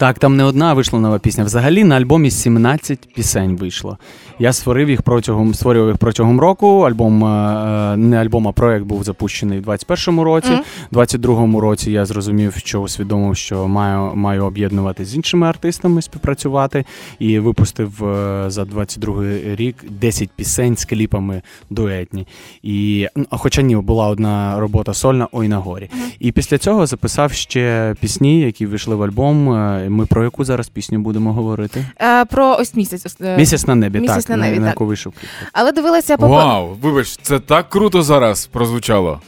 Так, 0.00 0.18
там 0.18 0.36
не 0.36 0.44
одна 0.44 0.74
вийшла 0.74 1.00
нова 1.00 1.18
пісня. 1.18 1.44
Взагалі 1.44 1.84
на 1.84 1.96
альбомі 1.96 2.30
17 2.30 3.08
пісень 3.14 3.56
вийшло. 3.56 3.98
Я 4.38 4.52
створив 4.52 4.90
їх 4.90 5.02
протягом 5.02 5.54
створював 5.54 5.88
їх 5.88 5.98
протягом 5.98 6.40
року. 6.40 6.80
Альбом 6.80 7.24
е, 7.24 7.96
не 7.96 8.16
альбом, 8.16 8.48
а 8.48 8.52
проект 8.52 8.84
був 8.84 9.04
запущений 9.04 9.60
в 9.60 9.68
21-му 9.68 10.24
році. 10.24 10.50
Мгм. 10.50 10.62
В 10.90 10.96
22-му 10.96 11.60
році 11.60 11.90
я 11.90 12.06
зрозумів, 12.06 12.54
що 12.56 12.80
усвідомив, 12.80 13.36
що 13.36 13.68
маю, 13.68 14.16
маю 14.16 14.44
об'єднувати 14.44 15.04
з 15.04 15.16
іншими 15.16 15.46
артистами, 15.46 16.02
співпрацювати, 16.02 16.84
і 17.18 17.38
випустив 17.38 18.04
е, 18.04 18.44
за 18.50 18.62
22-й 18.62 19.54
рік 19.54 19.76
10 19.90 20.30
пісень 20.36 20.76
з 20.76 20.84
кліпами 20.84 21.42
дуетні. 21.70 22.26
І 22.62 23.06
ну, 23.16 23.26
хоча 23.30 23.62
ні, 23.62 23.76
була 23.76 24.08
одна 24.08 24.60
робота 24.60 24.94
сольна 24.94 25.28
Ой 25.32 25.48
на 25.48 25.58
горі. 25.58 25.90
І 26.20 26.32
після 26.32 26.58
цього 26.58 26.86
записав 26.86 27.32
ще 27.32 27.94
пісні, 28.00 28.40
які 28.40 28.66
вийшли 28.66 28.94
в 28.94 29.02
альбом. 29.02 29.48
Ми 29.90 30.06
про 30.06 30.24
яку 30.24 30.44
зараз 30.44 30.68
пісню 30.68 30.98
будемо 30.98 31.32
говорити? 31.32 31.86
Е, 32.00 32.24
Про 32.24 32.56
ось 32.60 32.74
місяць. 32.74 33.16
е, 33.20 33.36
Місяць 33.36 33.66
на 33.66 33.74
небі, 33.74 34.00
«Місяць 34.00 34.24
так, 34.24 34.36
на 34.36 34.44
небі», 34.44 34.58
на, 34.58 34.66
так. 34.66 34.74
яку 34.74 34.86
вийшов. 34.86 35.12
Але 35.52 35.72
дивилася 35.72 36.16
по 36.16 36.28
Вау, 36.28 36.68
вибач, 36.82 37.18
це 37.22 37.40
так 37.40 37.68
круто 37.70 38.02
зараз 38.02 38.46
прозвучало. 38.46 39.20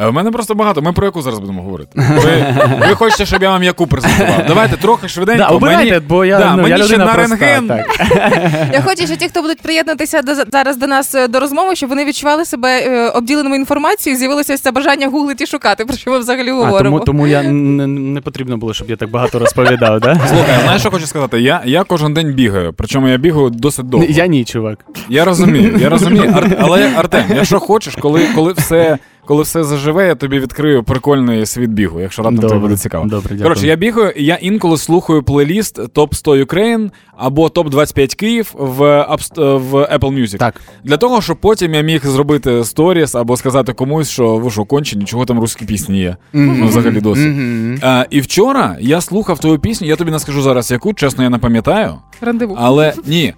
Е, 0.00 0.08
В 0.08 0.12
мене 0.12 0.30
просто 0.30 0.54
багато. 0.54 0.82
Ми 0.82 0.92
про 0.92 1.04
яку 1.06 1.22
зараз 1.22 1.38
будемо 1.38 1.62
говорити? 1.62 1.90
Ви, 1.96 2.54
ви 2.88 2.94
хочете, 2.94 3.26
щоб 3.26 3.42
я 3.42 3.50
вам 3.50 3.62
яку 3.62 3.86
презентував? 3.86 4.44
Давайте 4.48 4.76
трохи 4.76 5.08
швиденько. 5.08 5.38
Да, 5.42 5.48
обирайте, 5.48 5.84
мені, 5.92 6.06
бо 6.08 6.24
я, 6.24 6.38
да, 6.38 6.56
ну, 6.56 6.62
мені 6.62 6.78
я 6.78 6.84
ще 6.84 6.98
на 6.98 7.06
проста, 7.06 7.36
рентген. 7.36 7.68
так. 7.68 7.86
Я 8.72 8.82
хочу, 8.82 9.06
що 9.06 9.16
ті, 9.16 9.28
хто 9.28 9.42
будуть 9.42 9.60
приєднатися 9.60 10.22
до 10.22 10.34
зараз 10.34 10.76
до 10.76 10.86
нас 10.86 11.14
е, 11.14 11.28
до 11.28 11.40
розмови, 11.40 11.76
щоб 11.76 11.88
вони 11.88 12.04
відчували 12.04 12.44
себе 12.44 12.80
е, 12.80 13.08
обділеними 13.08 13.56
інформацією, 13.56 14.18
з'явилося 14.18 14.56
це 14.58 14.70
бажання 14.70 15.08
гуглити 15.08 15.44
і 15.44 15.46
шукати, 15.46 15.84
про 15.84 15.96
що 15.96 16.10
ми 16.10 16.18
взагалі 16.18 16.50
А, 16.50 16.52
говоримо. 16.54 16.96
тому, 16.98 17.04
тому 17.04 17.26
я 17.26 17.42
не, 17.42 17.86
не 17.86 18.20
потрібно 18.20 18.56
було, 18.56 18.74
щоб 18.74 18.90
я 18.90 18.96
так 18.96 19.10
багато 19.10 19.38
розповідав, 19.38 20.00
да? 20.00 20.14
Слухай, 20.28 20.56
знаєш, 20.62 20.80
що 20.80 20.90
хочу 20.90 21.06
сказати? 21.06 21.40
Я, 21.40 21.62
я 21.64 21.84
кожен 21.84 22.14
день 22.14 22.32
бігаю, 22.32 22.72
причому 22.72 23.08
я 23.08 23.16
бігаю 23.16 23.50
досить 23.50 23.88
довго. 23.88 24.06
Я 24.10 24.26
ні, 24.26 24.44
чувак. 24.44 24.78
Я 25.08 25.24
розумію, 25.24 25.78
я 25.80 25.88
розумію. 25.88 26.32
Ар- 26.36 26.56
але 26.60 26.90
Артем, 26.96 27.24
якщо 27.36 27.60
хочеш, 27.60 27.96
коли, 28.00 28.20
коли 28.34 28.52
все. 28.52 28.98
Коли 29.28 29.42
все 29.42 29.64
заживе, 29.64 30.06
я 30.06 30.14
тобі 30.14 30.38
відкрию 30.38 30.82
прикольний 30.82 31.46
світ 31.46 31.70
бігу, 31.70 32.00
якщо 32.00 32.22
раптом 32.22 32.48
тобі 32.48 32.60
буде 32.60 32.76
цікаво. 32.76 33.06
Добре, 33.06 33.28
дякую. 33.28 33.42
Коротше, 33.42 33.66
я 33.66 33.76
бігаю, 33.76 34.10
і 34.10 34.24
я 34.24 34.34
інколи 34.34 34.76
слухаю 34.76 35.22
плейліст 35.22 35.92
Топ 35.92 36.14
100 36.14 36.36
Ukraine 36.36 36.90
або 37.16 37.48
Топ 37.48 37.68
25 37.68 38.14
Київ 38.14 38.54
в, 38.58 39.06
в 39.36 39.74
Apple 39.74 39.98
Music. 39.98 40.38
Так. 40.38 40.60
Для 40.84 40.96
того, 40.96 41.22
щоб 41.22 41.36
потім 41.36 41.74
я 41.74 41.80
міг 41.80 42.06
зробити 42.06 42.64
сторіс 42.64 43.14
або 43.14 43.36
сказати 43.36 43.72
комусь, 43.72 44.10
що 44.10 44.36
ви 44.36 44.50
що, 44.50 44.64
кончені, 44.64 45.04
чого 45.04 45.24
там 45.24 45.40
русські 45.40 45.64
пісні 45.64 45.98
є. 45.98 46.16
Ну, 46.32 46.66
взагалі 46.66 47.00
досі. 47.00 47.20
Мгм. 47.20 47.78
А, 47.82 48.04
і 48.10 48.20
вчора 48.20 48.76
я 48.80 49.00
слухав 49.00 49.38
твою 49.38 49.58
пісню, 49.58 49.88
я 49.88 49.96
тобі 49.96 50.10
не 50.10 50.18
скажу 50.18 50.42
зараз 50.42 50.70
яку, 50.70 50.94
чесно, 50.94 51.24
я 51.24 51.30
не 51.30 51.38
пам'ятаю. 51.38 51.94
Рандеву. 52.20 52.56
Але 52.60 52.94
ні. 53.06 53.34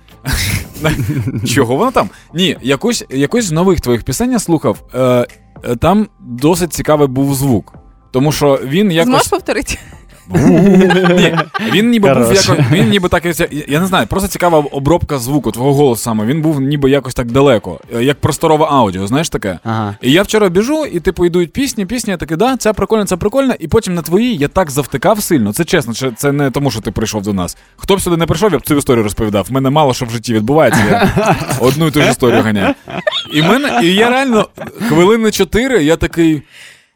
Чого 1.46 1.76
вона 1.76 1.90
там? 1.90 2.08
Ні, 2.34 2.56
якусь, 2.62 3.04
якусь 3.10 3.44
з 3.44 3.52
нових 3.52 3.80
твоїх 3.80 4.02
пісень 4.02 4.32
я 4.32 4.38
слухав. 4.38 4.78
Е, 4.94 5.26
там 5.80 6.08
досить 6.20 6.72
цікавий 6.72 7.08
був 7.08 7.34
звук. 7.34 7.74
Тому 8.10 8.32
що 8.32 8.60
він 8.64 8.92
якось. 8.92 9.08
Зможеш 9.10 9.28
повторити? 9.28 9.78
Ні, 10.34 11.36
він 11.72 11.90
ніби 11.90 12.14
був 12.14 12.22
якось. 12.34 12.50
Він 12.72 12.88
ніби 12.88 13.08
так. 13.08 13.24
я- 13.68 13.80
не 13.80 13.86
знаю, 13.86 14.06
просто 14.06 14.28
цікава 14.28 14.58
обробка 14.58 15.18
звуку, 15.18 15.50
твого 15.50 15.74
голосу 15.74 16.02
саме. 16.02 16.24
Він 16.24 16.42
був 16.42 16.60
ніби 16.60 16.90
якось 16.90 17.14
так 17.14 17.32
далеко, 17.32 17.80
як 18.00 18.20
просторове 18.20 18.66
аудіо, 18.70 19.06
знаєш 19.06 19.28
таке? 19.28 19.58
Ага. 19.64 19.96
І 20.02 20.12
я 20.12 20.22
вчора 20.22 20.48
біжу, 20.48 20.84
і 20.84 21.00
типу 21.00 21.26
йдуть 21.26 21.52
пісні, 21.52 21.86
пісні, 21.86 22.10
я 22.10 22.16
такий, 22.16 22.36
да, 22.36 22.56
це 22.56 22.72
прикольно, 22.72 23.04
це 23.04 23.16
прикольно. 23.16 23.54
І 23.58 23.68
потім 23.68 23.94
на 23.94 24.02
твої 24.02 24.36
я 24.36 24.48
так 24.48 24.70
завтикав 24.70 25.22
сильно. 25.22 25.52
Це 25.52 25.64
чесно, 25.64 26.12
це, 26.16 26.32
не 26.32 26.50
тому, 26.50 26.70
що 26.70 26.80
ти 26.80 26.90
прийшов 26.90 27.22
до 27.22 27.32
нас. 27.32 27.56
Хто 27.76 27.96
б 27.96 28.00
сюди 28.00 28.16
не 28.16 28.26
прийшов, 28.26 28.52
я 28.52 28.58
б 28.58 28.62
цю 28.62 28.76
історію 28.76 29.02
розповідав. 29.02 29.46
В 29.48 29.52
мене 29.52 29.70
мало 29.70 29.94
що 29.94 30.06
в 30.06 30.10
житті 30.10 30.34
відбувається. 30.34 30.80
Я 30.90 31.36
одну 31.60 31.86
і 31.86 31.90
ту 31.90 32.02
ж 32.02 32.10
історію 32.10 32.42
ганяю. 32.42 32.74
І, 33.32 33.42
мене, 33.42 33.80
і 33.82 33.94
я 33.94 34.10
реально 34.10 34.48
хвилини 34.88 35.30
чотири, 35.30 35.84
я 35.84 35.96
такий. 35.96 36.42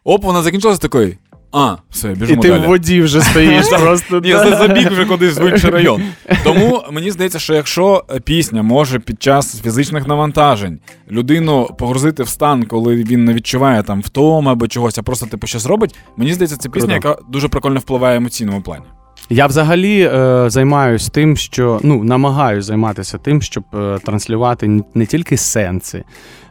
Оп, 0.06 0.24
вона 0.24 0.42
закінчилася 0.42 0.80
такий. 0.80 1.18
А, 1.56 1.76
все, 1.90 2.12
І 2.12 2.36
ти 2.36 2.36
далі. 2.36 2.60
в 2.60 2.66
воді 2.66 3.02
вже 3.02 3.20
стоїш 3.20 3.66
просто. 3.80 4.20
Ні, 4.20 4.32
за- 4.32 4.56
забіг 4.56 4.92
вже 4.92 5.04
кудись 5.04 5.38
в 5.38 5.50
інший 5.50 5.70
район. 5.70 6.02
Тому 6.44 6.82
мені 6.92 7.10
здається, 7.10 7.38
що 7.38 7.54
якщо 7.54 8.04
пісня 8.24 8.62
може 8.62 8.98
під 8.98 9.22
час 9.22 9.60
фізичних 9.62 10.06
навантажень 10.08 10.78
людину 11.10 11.68
погрузити 11.78 12.22
в 12.22 12.28
стан, 12.28 12.64
коли 12.64 12.96
він 12.96 13.24
не 13.24 13.34
відчуває 13.34 13.82
там 13.82 14.00
втоми 14.00 14.52
або 14.52 14.68
чогось, 14.68 14.98
а 14.98 15.02
просто 15.02 15.26
типу 15.26 15.46
щось 15.46 15.66
робить, 15.66 15.94
мені 16.16 16.32
здається, 16.34 16.56
це 16.56 16.68
пісня, 16.68 16.94
яка 16.94 17.16
дуже 17.28 17.48
прикольно 17.48 17.80
впливає 17.80 18.18
в 18.18 18.20
емоційному 18.20 18.62
плані. 18.62 18.84
Я 19.30 19.46
взагалі 19.46 20.00
е, 20.14 20.44
займаюсь 20.50 21.08
тим, 21.10 21.36
що 21.36 21.80
ну 21.82 22.04
намагаюсь 22.04 22.64
займатися 22.64 23.18
тим, 23.18 23.42
щоб 23.42 23.64
е, 23.74 23.98
транслювати 24.04 24.80
не 24.94 25.06
тільки 25.06 25.36
сенси 25.36 25.98
е, 25.98 26.04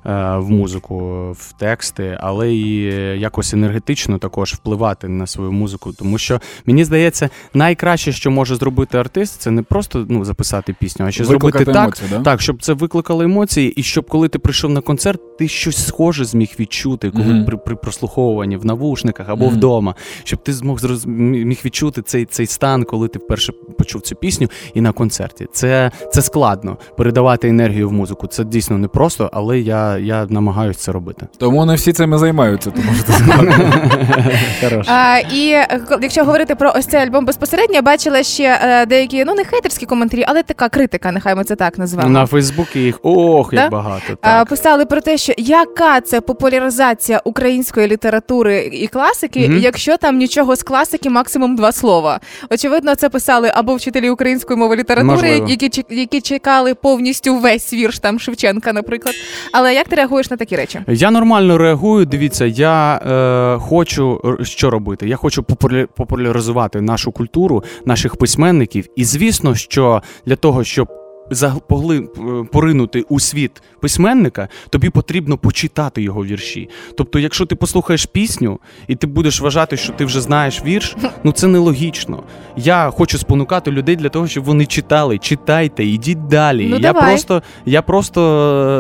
в 0.05 0.49
музику, 0.49 0.97
в 1.31 1.53
тексти, 1.57 2.17
але 2.21 2.53
і 2.53 2.89
е, 2.89 3.17
якось 3.17 3.53
енергетично 3.53 4.17
також 4.17 4.53
впливати 4.53 5.07
на 5.07 5.27
свою 5.27 5.51
музику. 5.51 5.93
Тому 5.93 6.17
що 6.17 6.41
мені 6.65 6.85
здається, 6.85 7.29
найкраще, 7.53 8.11
що 8.11 8.31
може 8.31 8.55
зробити 8.55 8.97
артист, 8.97 9.41
це 9.41 9.51
не 9.51 9.61
просто 9.61 10.05
ну 10.09 10.25
записати 10.25 10.75
пісню, 10.79 11.05
а 11.05 11.11
ще 11.11 11.23
Викликати 11.23 11.65
зробити 11.65 12.01
так, 12.01 12.09
да? 12.09 12.19
так, 12.21 12.41
щоб 12.41 12.63
це 12.63 12.73
викликало 12.73 13.23
емоції, 13.23 13.71
і 13.71 13.83
щоб 13.83 14.09
коли 14.09 14.27
ти 14.27 14.39
прийшов 14.39 14.71
на 14.71 14.81
концерт, 14.81 15.37
ти 15.37 15.47
щось 15.47 15.87
схоже 15.87 16.25
зміг 16.25 16.55
відчути, 16.59 17.11
коли 17.11 17.25
Мгм. 17.25 17.45
при, 17.45 17.57
при 17.57 17.75
прослуховуванні 17.75 18.57
в 18.57 18.65
навушниках 18.65 19.29
або 19.29 19.45
Мгм. 19.45 19.55
вдома, 19.55 19.95
щоб 20.23 20.43
ти 20.43 20.53
змог 20.53 20.79
зроз... 20.79 21.05
міг 21.05 21.59
відчути 21.65 22.01
цей, 22.01 22.25
цей 22.25 22.45
стан, 22.45 22.83
коли 22.83 23.07
ти 23.07 23.19
вперше 23.19 23.53
почув 23.77 24.01
цю 24.01 24.15
пісню, 24.15 24.47
і 24.73 24.81
на 24.81 24.91
концерті. 24.91 25.47
Це, 25.53 25.91
це 26.11 26.21
складно 26.21 26.77
передавати 26.97 27.49
енергію 27.49 27.89
в 27.89 27.93
музику. 27.93 28.27
Це 28.27 28.43
дійсно 28.43 28.77
непросто, 28.77 29.29
але 29.33 29.59
я, 29.59 29.92
я 29.97 30.25
намагаюся 30.29 30.79
це 30.79 30.91
робити. 30.91 31.27
Тому 31.37 31.65
не 31.65 31.75
всі 31.75 31.93
цим 31.93 32.13
і 32.13 32.17
займаються, 32.17 32.71
тому 32.71 32.93
що 32.93 33.03
це 33.03 33.13
і 35.33 35.49
е, 35.49 35.81
якщо 36.01 36.23
говорити 36.23 36.55
про 36.55 36.73
ось 36.75 36.85
цей 36.85 37.01
альбом 37.01 37.25
безпосередньо, 37.25 37.75
я 37.75 37.81
бачила 37.81 38.23
ще 38.23 38.59
е, 38.63 38.85
деякі, 38.85 39.25
ну 39.25 39.35
не 39.35 39.43
хейтерські 39.43 39.85
коментарі, 39.85 40.25
але 40.27 40.43
така 40.43 40.69
критика, 40.69 41.11
нехай 41.11 41.35
ми 41.35 41.43
це 41.43 41.55
так 41.55 41.77
назвемо. 41.77 42.09
На 42.09 42.25
Фейсбуці 42.25 42.79
їх 42.79 42.99
ох, 43.03 43.53
як 43.53 43.71
багато. 43.71 44.15
Так. 44.21 44.49
Писали 44.49 44.85
про 44.85 45.01
те, 45.01 45.17
що 45.17 45.33
яка 45.37 46.01
це 46.01 46.21
популяризація 46.21 47.21
української 47.23 47.87
літератури 47.87 48.69
і 48.73 48.87
класики, 48.87 49.39
якщо 49.59 49.97
там 49.97 50.17
нічого 50.17 50.55
з 50.55 50.63
класики, 50.63 51.09
максимум 51.09 51.55
два 51.55 51.71
слова. 51.71 52.19
Очевидно, 52.49 52.95
це 52.95 53.09
писали 53.09 53.51
або 53.55 53.75
вчителі 53.75 54.09
української 54.09 54.59
мови 54.59 54.75
літератури, 54.75 55.41
які 55.47 55.69
чек- 55.69 55.93
які 55.93 56.21
чекали 56.21 56.75
повністю 56.75 57.35
весь 57.35 57.73
вірш 57.73 57.99
там 57.99 58.19
Шевченка, 58.19 58.73
наприклад. 58.73 59.15
Але 59.51 59.73
як 59.83 59.89
ти 59.89 59.95
реагуєш 59.95 60.31
на 60.31 60.37
такі 60.37 60.55
речі? 60.55 60.79
Я 60.87 61.11
нормально 61.11 61.57
реагую. 61.57 62.05
Дивіться, 62.05 62.45
я 62.45 62.95
е, 62.95 63.59
хочу 63.59 64.37
що 64.43 64.69
робити. 64.69 65.07
Я 65.07 65.15
хочу 65.15 65.41
популя- 65.41 65.87
популяризувати 65.95 66.81
нашу 66.81 67.11
культуру, 67.11 67.63
наших 67.85 68.15
письменників. 68.15 68.87
І 68.95 69.03
звісно, 69.05 69.55
що 69.55 70.01
для 70.25 70.35
того, 70.35 70.63
щоб 70.63 70.87
загли 71.33 71.97
е, 71.99 72.43
поринути 72.51 73.05
у 73.09 73.19
світ 73.19 73.63
письменника, 73.79 74.47
тобі 74.69 74.89
потрібно 74.89 75.37
почитати 75.37 76.01
його 76.01 76.25
вірші. 76.25 76.69
Тобто, 76.97 77.19
якщо 77.19 77.45
ти 77.45 77.55
послухаєш 77.55 78.05
пісню 78.05 78.59
і 78.87 78.95
ти 78.95 79.07
будеш 79.07 79.41
вважати, 79.41 79.77
що 79.77 79.93
ти 79.93 80.05
вже 80.05 80.21
знаєш 80.21 80.63
вірш, 80.65 80.95
ну 81.23 81.31
це 81.31 81.47
нелогічно. 81.47 82.23
Я 82.57 82.89
хочу 82.89 83.17
спонукати 83.17 83.71
людей 83.71 83.95
для 83.95 84.09
того, 84.09 84.27
щоб 84.27 84.43
вони 84.43 84.65
читали. 84.65 85.17
Читайте, 85.17 85.85
ідіть 85.85 86.27
далі. 86.27 86.67
Ну, 86.69 86.75
я 86.75 86.81
давай. 86.81 87.03
просто 87.03 87.43
я 87.65 87.81
просто 87.81 88.21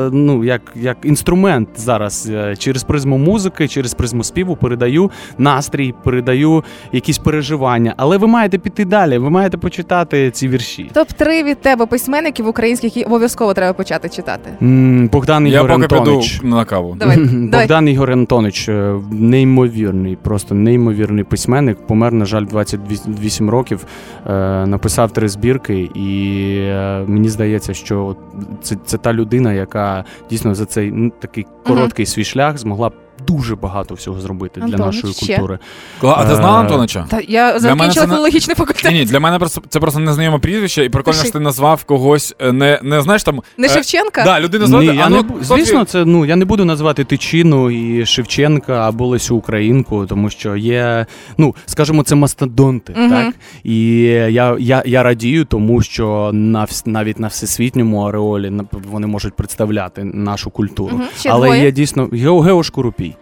е, 0.07 0.15
ну 0.15 0.43
як, 0.43 0.61
як 0.75 0.97
інструмент 1.03 1.69
зараз 1.75 2.29
е, 2.29 2.55
через 2.55 2.83
призму 2.83 3.17
музики, 3.17 3.67
через 3.67 3.93
призму 3.93 4.23
співу 4.23 4.55
передаю 4.55 5.11
настрій, 5.37 5.93
передаю 6.03 6.63
якісь 6.91 7.17
переживання. 7.17 7.93
Але 7.97 8.17
ви 8.17 8.27
маєте 8.27 8.57
піти 8.57 8.85
далі. 8.85 9.17
Ви 9.17 9.29
маєте 9.29 9.57
почитати 9.57 10.31
ці 10.31 10.47
вірші. 10.47 10.91
Топ 10.93 11.07
3 11.07 11.43
від 11.43 11.61
тебе 11.61 11.85
письменників 11.85 12.42
українських, 12.47 12.97
які 12.97 13.07
обов'язково 13.09 13.53
треба 13.53 13.73
почати 13.73 14.09
читати. 14.09 14.49
М, 14.61 15.07
Богдан 15.07 15.47
Я 15.47 15.57
Ігор 15.59 15.69
поки 15.71 15.81
піду 15.87 15.95
Антонович. 15.95 16.41
на 16.43 16.65
каву. 16.65 16.95
Давай, 16.99 17.17
давай. 17.17 17.63
Богдан 17.65 17.89
Ігор 17.89 18.11
Антонович, 18.11 18.69
е, 18.69 18.95
неймовірний, 19.11 20.15
просто 20.15 20.55
неймовірний 20.55 21.23
письменник. 21.23 21.77
Помер, 21.87 22.13
на 22.13 22.25
жаль, 22.25 22.45
28 22.45 23.49
років. 23.49 23.85
Е, 24.27 24.65
Написав 24.65 25.11
три 25.11 25.29
збірки, 25.29 25.89
і 25.95 26.47
е, 26.59 27.03
мені 27.07 27.29
здається, 27.29 27.73
що 27.73 28.05
от 28.05 28.17
це, 28.61 28.75
це 28.85 28.97
та 28.97 29.13
людина, 29.13 29.53
яка 29.53 30.05
дійсно 30.29 30.55
за 30.55 30.65
цей 30.65 30.91
ну, 30.91 31.11
такий 31.19 31.45
короткий 31.67 32.05
свій 32.05 32.23
шлях 32.23 32.57
змогла 32.57 32.89
б 32.89 32.93
дуже 33.27 33.55
багато 33.55 33.95
всього 33.95 34.19
зробити 34.21 34.61
для 34.61 34.77
нашої 34.77 35.13
ще? 35.13 35.33
культури. 35.37 35.59
Кла- 36.01 36.13
А 36.17 36.25
ти 36.25 36.35
знала 36.35 36.57
Е, 36.57 36.61
Антонича? 36.61 37.05
Та 37.09 37.21
я 37.27 37.59
закінчила 37.59 38.07
філологічний 38.07 38.55
факультет. 38.55 38.91
Ні, 38.91 38.99
ні, 38.99 39.05
для 39.05 39.19
мене 39.19 39.39
просто 39.39 39.61
це 39.69 39.79
просто 39.79 39.99
незнайоме 39.99 40.39
прізвище, 40.39 40.85
і 40.85 40.89
прикольно, 40.89 41.17
що 41.23 41.31
ти 41.31 41.39
назвав 41.39 41.83
когось 41.83 42.35
е, 42.39 42.51
не, 42.51 42.79
не 42.83 43.01
знаєш 43.01 43.23
там. 43.23 43.41
Не 43.57 43.67
е, 43.67 43.69
Шевченка? 43.69 44.23
Да, 44.23 44.39
людина 44.39 44.79
Ні, 44.79 44.85
я 44.85 45.03
а 45.05 45.09
не, 45.09 45.23
ну, 45.23 45.35
звісно, 45.41 45.85
це 45.85 46.05
ну 46.05 46.25
я 46.25 46.35
не 46.35 46.45
буду 46.45 46.65
називати 46.65 47.03
Тичину 47.03 47.71
і 47.71 48.05
Шевченка 48.05 48.87
або 48.87 49.07
Лесю 49.07 49.35
Українку, 49.35 50.05
тому 50.05 50.29
що 50.29 50.55
є, 50.55 51.05
ну 51.37 51.55
скажімо, 51.65 52.03
це 52.03 52.15
мастодонти, 52.15 52.93
Мгм. 52.97 53.09
так 53.09 53.33
і 53.63 53.97
я, 54.29 54.55
я, 54.59 54.83
я 54.85 55.03
радію, 55.03 55.45
тому 55.45 55.81
що 55.81 56.29
на 56.33 56.61
вс- 56.65 56.87
навіть 56.87 57.19
на 57.19 57.27
всесвітньому 57.27 58.01
ареолі 58.01 58.51
вони 58.91 59.07
можуть 59.07 59.33
представляти 59.33 60.03
нашу 60.03 60.49
культуру. 60.49 60.95
Мгм. 60.97 61.07
Ще 61.19 61.29
Але 61.29 61.47
двоє. 61.47 61.63
є 61.63 61.71
дійсно 61.71 62.09
Гео 62.13 62.39
Гео 62.39 62.63
Шкурупій. 62.63 63.12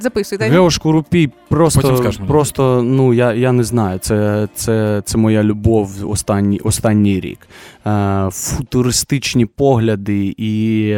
Записуйте. 0.00 0.48
Гео 0.48 0.70
Шкурупій 0.70 1.26
Потім 1.26 1.38
просто, 1.48 2.12
просто 2.26 2.82
ну 2.82 3.14
я, 3.14 3.34
я 3.34 3.52
не 3.52 3.64
знаю. 3.64 3.98
Це, 3.98 4.48
це, 4.54 5.02
це 5.04 5.18
моя 5.18 5.42
любов 5.42 6.10
останній, 6.10 6.58
останній 6.58 7.20
рік. 7.20 7.38
Е, 7.86 8.28
футуристичні 8.32 9.46
погляди 9.46 10.34
і. 10.38 10.94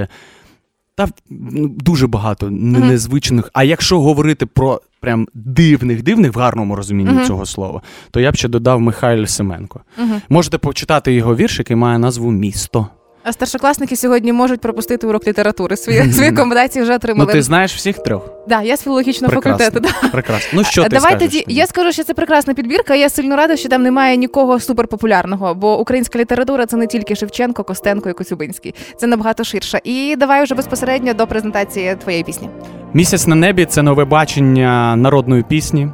Та 0.94 1.08
ну, 1.30 1.68
дуже 1.68 2.06
багато 2.06 2.46
Мгм. 2.46 2.88
незвичних. 2.88 3.50
А 3.52 3.64
якщо 3.64 4.00
говорити 4.00 4.46
про 4.46 4.80
прям 5.00 5.28
дивних, 5.34 6.02
дивних 6.02 6.34
в 6.34 6.38
гарному 6.38 6.76
розумінні 6.76 7.10
Мгм. 7.10 7.26
цього 7.26 7.46
слова, 7.46 7.82
то 8.10 8.20
я 8.20 8.32
б 8.32 8.36
ще 8.36 8.48
додав 8.48 8.80
Михайло 8.80 9.26
Семенко. 9.26 9.80
Мгм. 9.98 10.20
Можете 10.28 10.58
почитати 10.58 11.12
його 11.12 11.36
вірш, 11.36 11.58
який 11.58 11.76
має 11.76 11.98
назву 11.98 12.30
Місто. 12.30 12.86
А 13.24 13.32
старшокласники 13.32 13.96
сьогодні 13.96 14.32
можуть 14.32 14.61
пропустити 14.61 15.06
урок 15.06 15.26
літератури. 15.26 15.76
Свої, 15.76 16.12
свої 16.12 16.32
комбінації 16.32 16.82
вже 16.82 16.90
Ну, 16.92 16.96
отримали. 16.96 17.32
ти 17.32 17.42
знаєш 17.42 17.74
всіх 17.74 17.98
трьох? 17.98 18.28
Да, 18.48 18.62
я 18.62 18.76
з 18.76 18.82
філологічного 18.82 19.30
Прекрасно. 19.32 19.64
факультету. 19.64 19.98
Да. 20.02 20.08
Прекрасно. 20.08 20.48
Ну 20.52 20.64
що 20.64 20.82
ти 20.82 20.88
Давай 20.88 21.11
скажеш 21.12 21.28
тоді. 21.28 21.44
Я 21.48 21.66
скажу, 21.66 21.92
що 21.92 22.04
це 22.04 22.14
прекрасна 22.14 22.54
підбірка. 22.54 22.94
Я 22.94 23.08
сильно 23.11 23.37
рада, 23.37 23.56
що 23.56 23.68
там 23.68 23.82
немає 23.82 24.16
нікого 24.16 24.61
суперпопулярного, 24.61 25.54
бо 25.54 25.80
українська 25.80 26.18
література 26.18 26.66
це 26.66 26.76
не 26.76 26.87
тільки 26.87 27.16
Шевченко, 27.16 27.64
Костенко 27.64 28.11
і 28.11 28.12
Коцюбинський. 28.12 28.74
Це 28.96 29.06
набагато 29.06 29.44
ширше. 29.44 29.80
І 29.85 30.16
давай 30.18 30.42
вже 30.44 30.54
безпосередньо 30.54 31.14
до 31.14 31.26
презентації 31.26 31.96
твоєї 32.02 32.24
пісні. 32.24 32.48
Місяць 32.94 33.26
на 33.26 33.35
небі 33.35 33.64
це 33.64 33.82
нове 33.82 34.04
бачення 34.04 34.96
народної 34.96 35.42
пісні, 35.42 35.88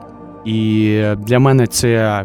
і 0.45 1.03
для 1.27 1.39
мене 1.39 1.67
це 1.67 2.25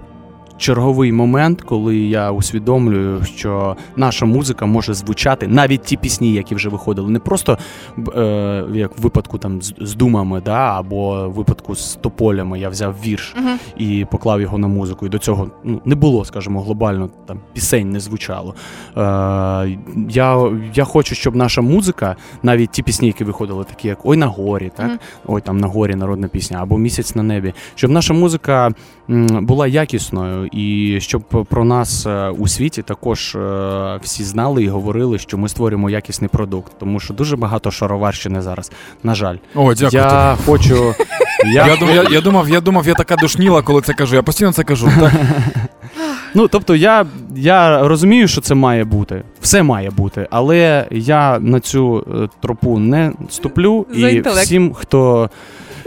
черговий 0.58 1.12
момент, 1.12 1.62
коли 1.62 1.98
я 1.98 2.32
усвідомлюю, 2.32 3.24
що 3.24 3.76
наша 3.96 4.26
музика 4.26 4.66
може 4.66 4.94
звучати 4.94 5.48
навіть 5.48 5.82
ті 5.84 5.98
пісні, 5.98 6.34
які 6.34 6.56
вже 6.56 6.70
виходили, 6.70 7.10
не 7.10 7.20
просто 7.20 7.58
е, 8.16 8.66
як 8.74 8.98
в 8.98 9.02
випадку 9.02 9.38
там 9.38 9.62
з, 9.62 9.74
з 9.82 9.96
думами, 9.96 10.42
да, 10.46 10.80
або 10.80 11.30
в 11.30 11.34
випадку 11.34 11.76
з 11.76 11.96
тополями 11.96 12.60
я 12.60 12.70
взяв 12.70 12.96
вірш 13.06 13.36
Мгм. 13.38 13.60
і 13.78 14.06
поклав 14.12 14.42
його 14.42 14.58
на 14.58 14.68
музику. 14.68 15.06
І 15.06 15.10
до 15.10 15.18
цього 15.18 15.52
ну, 15.64 15.82
не 15.86 15.96
було, 15.96 16.26
скажімо, 16.26 16.62
глобально 16.62 17.10
там 17.26 17.40
пісень 17.54 17.92
не 17.92 18.00
звучало. 18.00 18.56
Е, 18.98 19.02
я, 20.10 20.52
я 20.74 20.84
хочу, 20.84 21.16
щоб 21.16 21.36
наша 21.36 21.62
музика, 21.62 22.16
навіть 22.44 22.72
ті 22.72 22.84
пісні, 22.84 23.08
які 23.08 23.24
виходили, 23.24 23.64
такі 23.64 23.88
як 23.88 23.98
Ой 24.04 24.18
на 24.18 24.28
горі, 24.28 24.72
так? 24.76 24.88
Мгм. 24.88 25.00
Ой, 25.28 25.42
там 25.42 25.58
на 25.58 25.68
горі 25.68 25.96
народна 25.96 26.28
пісня, 26.28 26.58
або 26.62 26.78
Місяць 26.78 27.16
на 27.16 27.24
небі, 27.24 27.54
щоб 27.76 27.92
наша 27.92 28.14
музика 28.14 28.72
була 29.08 29.68
якісною, 29.68 30.43
і 30.52 30.98
щоб 31.02 31.22
про 31.50 31.66
нас 31.66 32.06
е, 32.06 32.30
у 32.30 32.48
світі 32.48 32.82
також 32.82 33.36
е, 33.36 34.00
всі 34.04 34.24
знали 34.24 34.64
і 34.64 34.68
говорили, 34.68 35.18
що 35.20 35.38
ми 35.38 35.50
створюємо 35.50 35.90
якісний 35.90 36.30
продукт, 36.34 36.72
тому 36.80 37.00
що 37.00 37.14
дуже 37.14 37.36
багато 37.38 37.72
шароварщини 37.72 38.42
зараз. 38.42 38.72
На 39.04 39.16
жаль, 39.16 39.36
О, 39.56 39.74
дякую. 39.74 39.76
тобі. 39.76 39.96
я 39.96 40.38
хочу. 40.46 40.94
Я, 41.46 41.68
Я, 41.68 41.76
дум- 41.76 41.96
я, 41.96 42.04
я 42.12 42.22
думав, 42.22 42.50
я 42.50 42.62
думав, 42.62 42.88
я 42.88 42.94
така 42.94 43.16
душніла, 43.16 43.62
коли 43.62 43.82
це 43.82 43.94
кажу. 43.94 44.16
Я 44.16 44.24
постійно 44.24 44.54
це 44.54 44.64
кажу. 44.64 44.90
Так? 45.00 45.14
Ну, 46.36 46.48
тобто, 46.48 46.76
я, 46.76 47.06
я 47.36 47.88
розумію, 47.88 48.28
що 48.28 48.42
це 48.42 48.56
має 48.56 48.84
бути, 48.84 49.24
все 49.42 49.64
має 49.64 49.90
бути, 49.90 50.28
але 50.32 50.88
я 50.92 51.40
на 51.40 51.60
цю 51.60 52.08
е, 52.24 52.30
тропу 52.42 52.80
не 52.80 53.12
ступлю. 53.30 53.86
За 53.96 54.10
І 54.10 54.16
інтелект. 54.16 54.46
всім, 54.46 54.74
хто, 54.74 55.30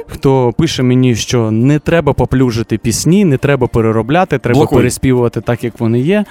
хто 0.09 0.53
пише 0.59 0.83
мені, 0.83 1.17
що 1.17 1.51
не 1.51 1.79
треба 1.79 2.13
поплюжити 2.13 2.79
пісні, 2.79 3.25
не 3.25 3.39
треба 3.39 3.67
переробляти, 3.67 4.39
треба 4.39 4.59
Блокуй. 4.59 4.79
переспівувати 4.79 5.41
так, 5.41 5.65
як 5.65 5.81
вони 5.81 6.01
є. 6.01 6.25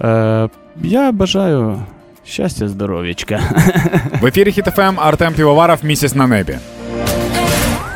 Е, 0.00 0.48
я 0.82 1.12
бажаю 1.12 1.78
щастя, 2.26 2.68
здоров'ячка. 2.68 3.40
В 4.20 4.26
ефірі 4.26 4.52
Хіт 4.52 4.64
ФМ 4.66 5.00
Артем 5.00 5.32
Півоваров 5.34 5.78
місяць 5.82 6.14
на 6.14 6.26
небі. 6.26 6.58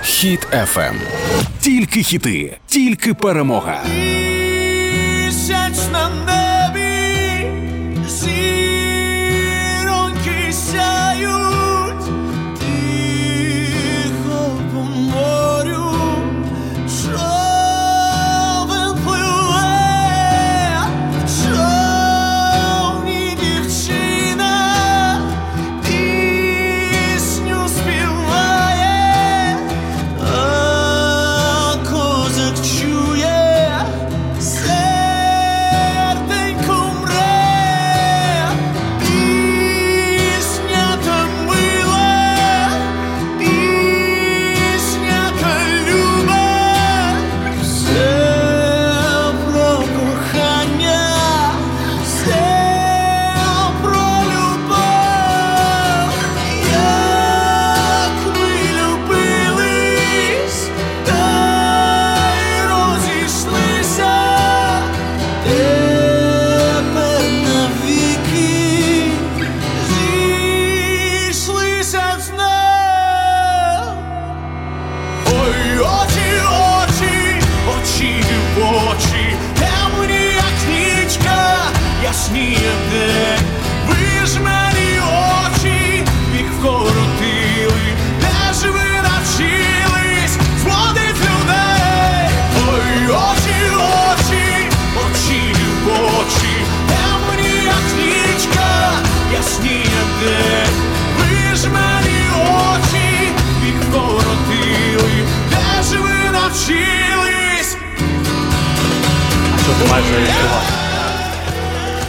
Хіт 0.02 0.48
FM. 0.52 0.92
Тільки 1.60 2.02
хіти, 2.02 2.56
тільки 2.66 3.14
перемога. 3.14 3.76
Місяць 5.26 5.88
на 5.92 6.08
небі, 6.08 6.37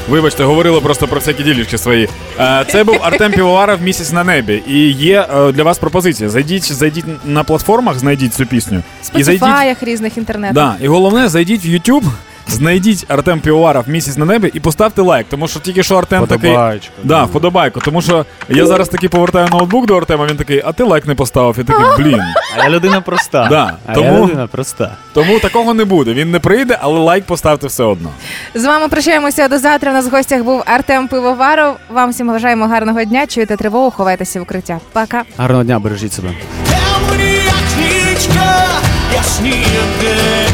Вибачте, 0.10 0.44
говорили 0.44 0.82
просто 0.82 1.08
про 1.08 1.20
всякі 1.20 1.44
ділішки 1.44 1.78
свої. 1.78 2.10
Е, 2.40 2.66
Це 2.70 2.84
був 2.84 2.98
Артем 3.02 3.32
Півоваров 3.32 3.82
місяць 3.82 4.12
на 4.12 4.24
небі. 4.24 4.64
І 4.68 4.92
є 4.92 5.28
е, 5.36 5.52
для 5.52 5.64
вас 5.64 5.78
пропозиція. 5.78 6.30
Зайдіть, 6.30 6.74
зайдіть 6.74 7.06
на 7.26 7.44
платформах, 7.44 8.00
знайдіть 8.00 8.34
цю 8.34 8.46
пісню. 8.46 8.84
І 9.16 9.24
зайдіть. 9.24 9.84
Різних 9.84 10.18
інтернетах. 10.18 10.54
Да, 10.54 10.76
і 10.82 10.88
головне, 10.88 11.30
зайдіть 11.30 11.66
в 11.66 11.68
YouTube, 11.68 12.04
знайдіть 12.52 13.06
Артем 13.08 13.40
Півоваров 13.40 13.84
місяць 13.90 14.18
на 14.18 14.26
небі 14.26 14.52
і 14.54 14.60
поставте 14.60 15.02
лайк. 15.02 15.26
Тому 15.30 15.48
що 15.48 15.60
тільки 15.60 15.84
що 15.84 15.96
Артем 15.96 16.26
такий. 16.28 16.58
Да, 17.04 17.24
вподобайку. 17.24 17.80
Тому 17.80 18.02
що 18.02 18.26
я 18.50 18.66
зараз 18.66 18.90
таки 18.90 19.10
повертаю 19.10 19.48
ноутбук 19.52 19.86
до 19.86 19.98
Артема, 19.98 20.26
він 20.26 20.38
такий, 20.38 20.62
а 20.66 20.72
ти 20.72 20.84
лайк 20.84 21.08
не 21.08 21.16
поставив. 21.16 21.56
Я 21.58 21.64
такий, 21.64 21.86
блін. 22.06 22.22
А 22.58 22.64
я 22.64 22.70
людина 22.70 23.02
проста. 23.02 23.48
Да, 23.50 23.74
а 23.86 23.94
тому- 23.94 24.14
я 24.14 24.20
людина 24.22 24.48
проста. 24.48 24.96
Тому 25.14 25.40
такого 25.40 25.74
не 25.74 25.86
буде. 25.86 26.14
Він 26.14 26.32
не 26.32 26.40
прийде, 26.40 26.78
але 26.82 27.00
лайк 27.00 27.26
поставте 27.26 27.68
все 27.68 27.84
одно. 27.84 28.10
З 28.56 28.66
вами 28.66 28.88
прощаємося 28.88 29.48
до 29.48 29.58
завтра. 29.58 29.92
У 29.92 29.94
нас 29.94 30.06
в 30.08 30.10
гостях 30.16 30.44
був 30.44 30.64
Артем 30.66 31.08
Пивоваров. 31.08 31.76
Вам 31.90 32.10
всім 32.12 32.28
бажаємо 32.28 32.66
гарного 32.68 33.04
дня. 33.04 33.28
Чуєте 33.28 33.58
тривогу, 33.58 33.92
ховайтеся 33.92 34.40
в 34.40 34.44
укриття. 34.44 34.80
Пока. 34.94 35.24
Гарного 35.38 35.64
дня, 35.64 35.80
бережіть 35.80 36.14
себе. 36.14 36.30
Темні, 36.70 37.34
як 37.34 37.78
нічка, 37.78 38.68
ясніє 39.16 39.82
день. 40.02 40.54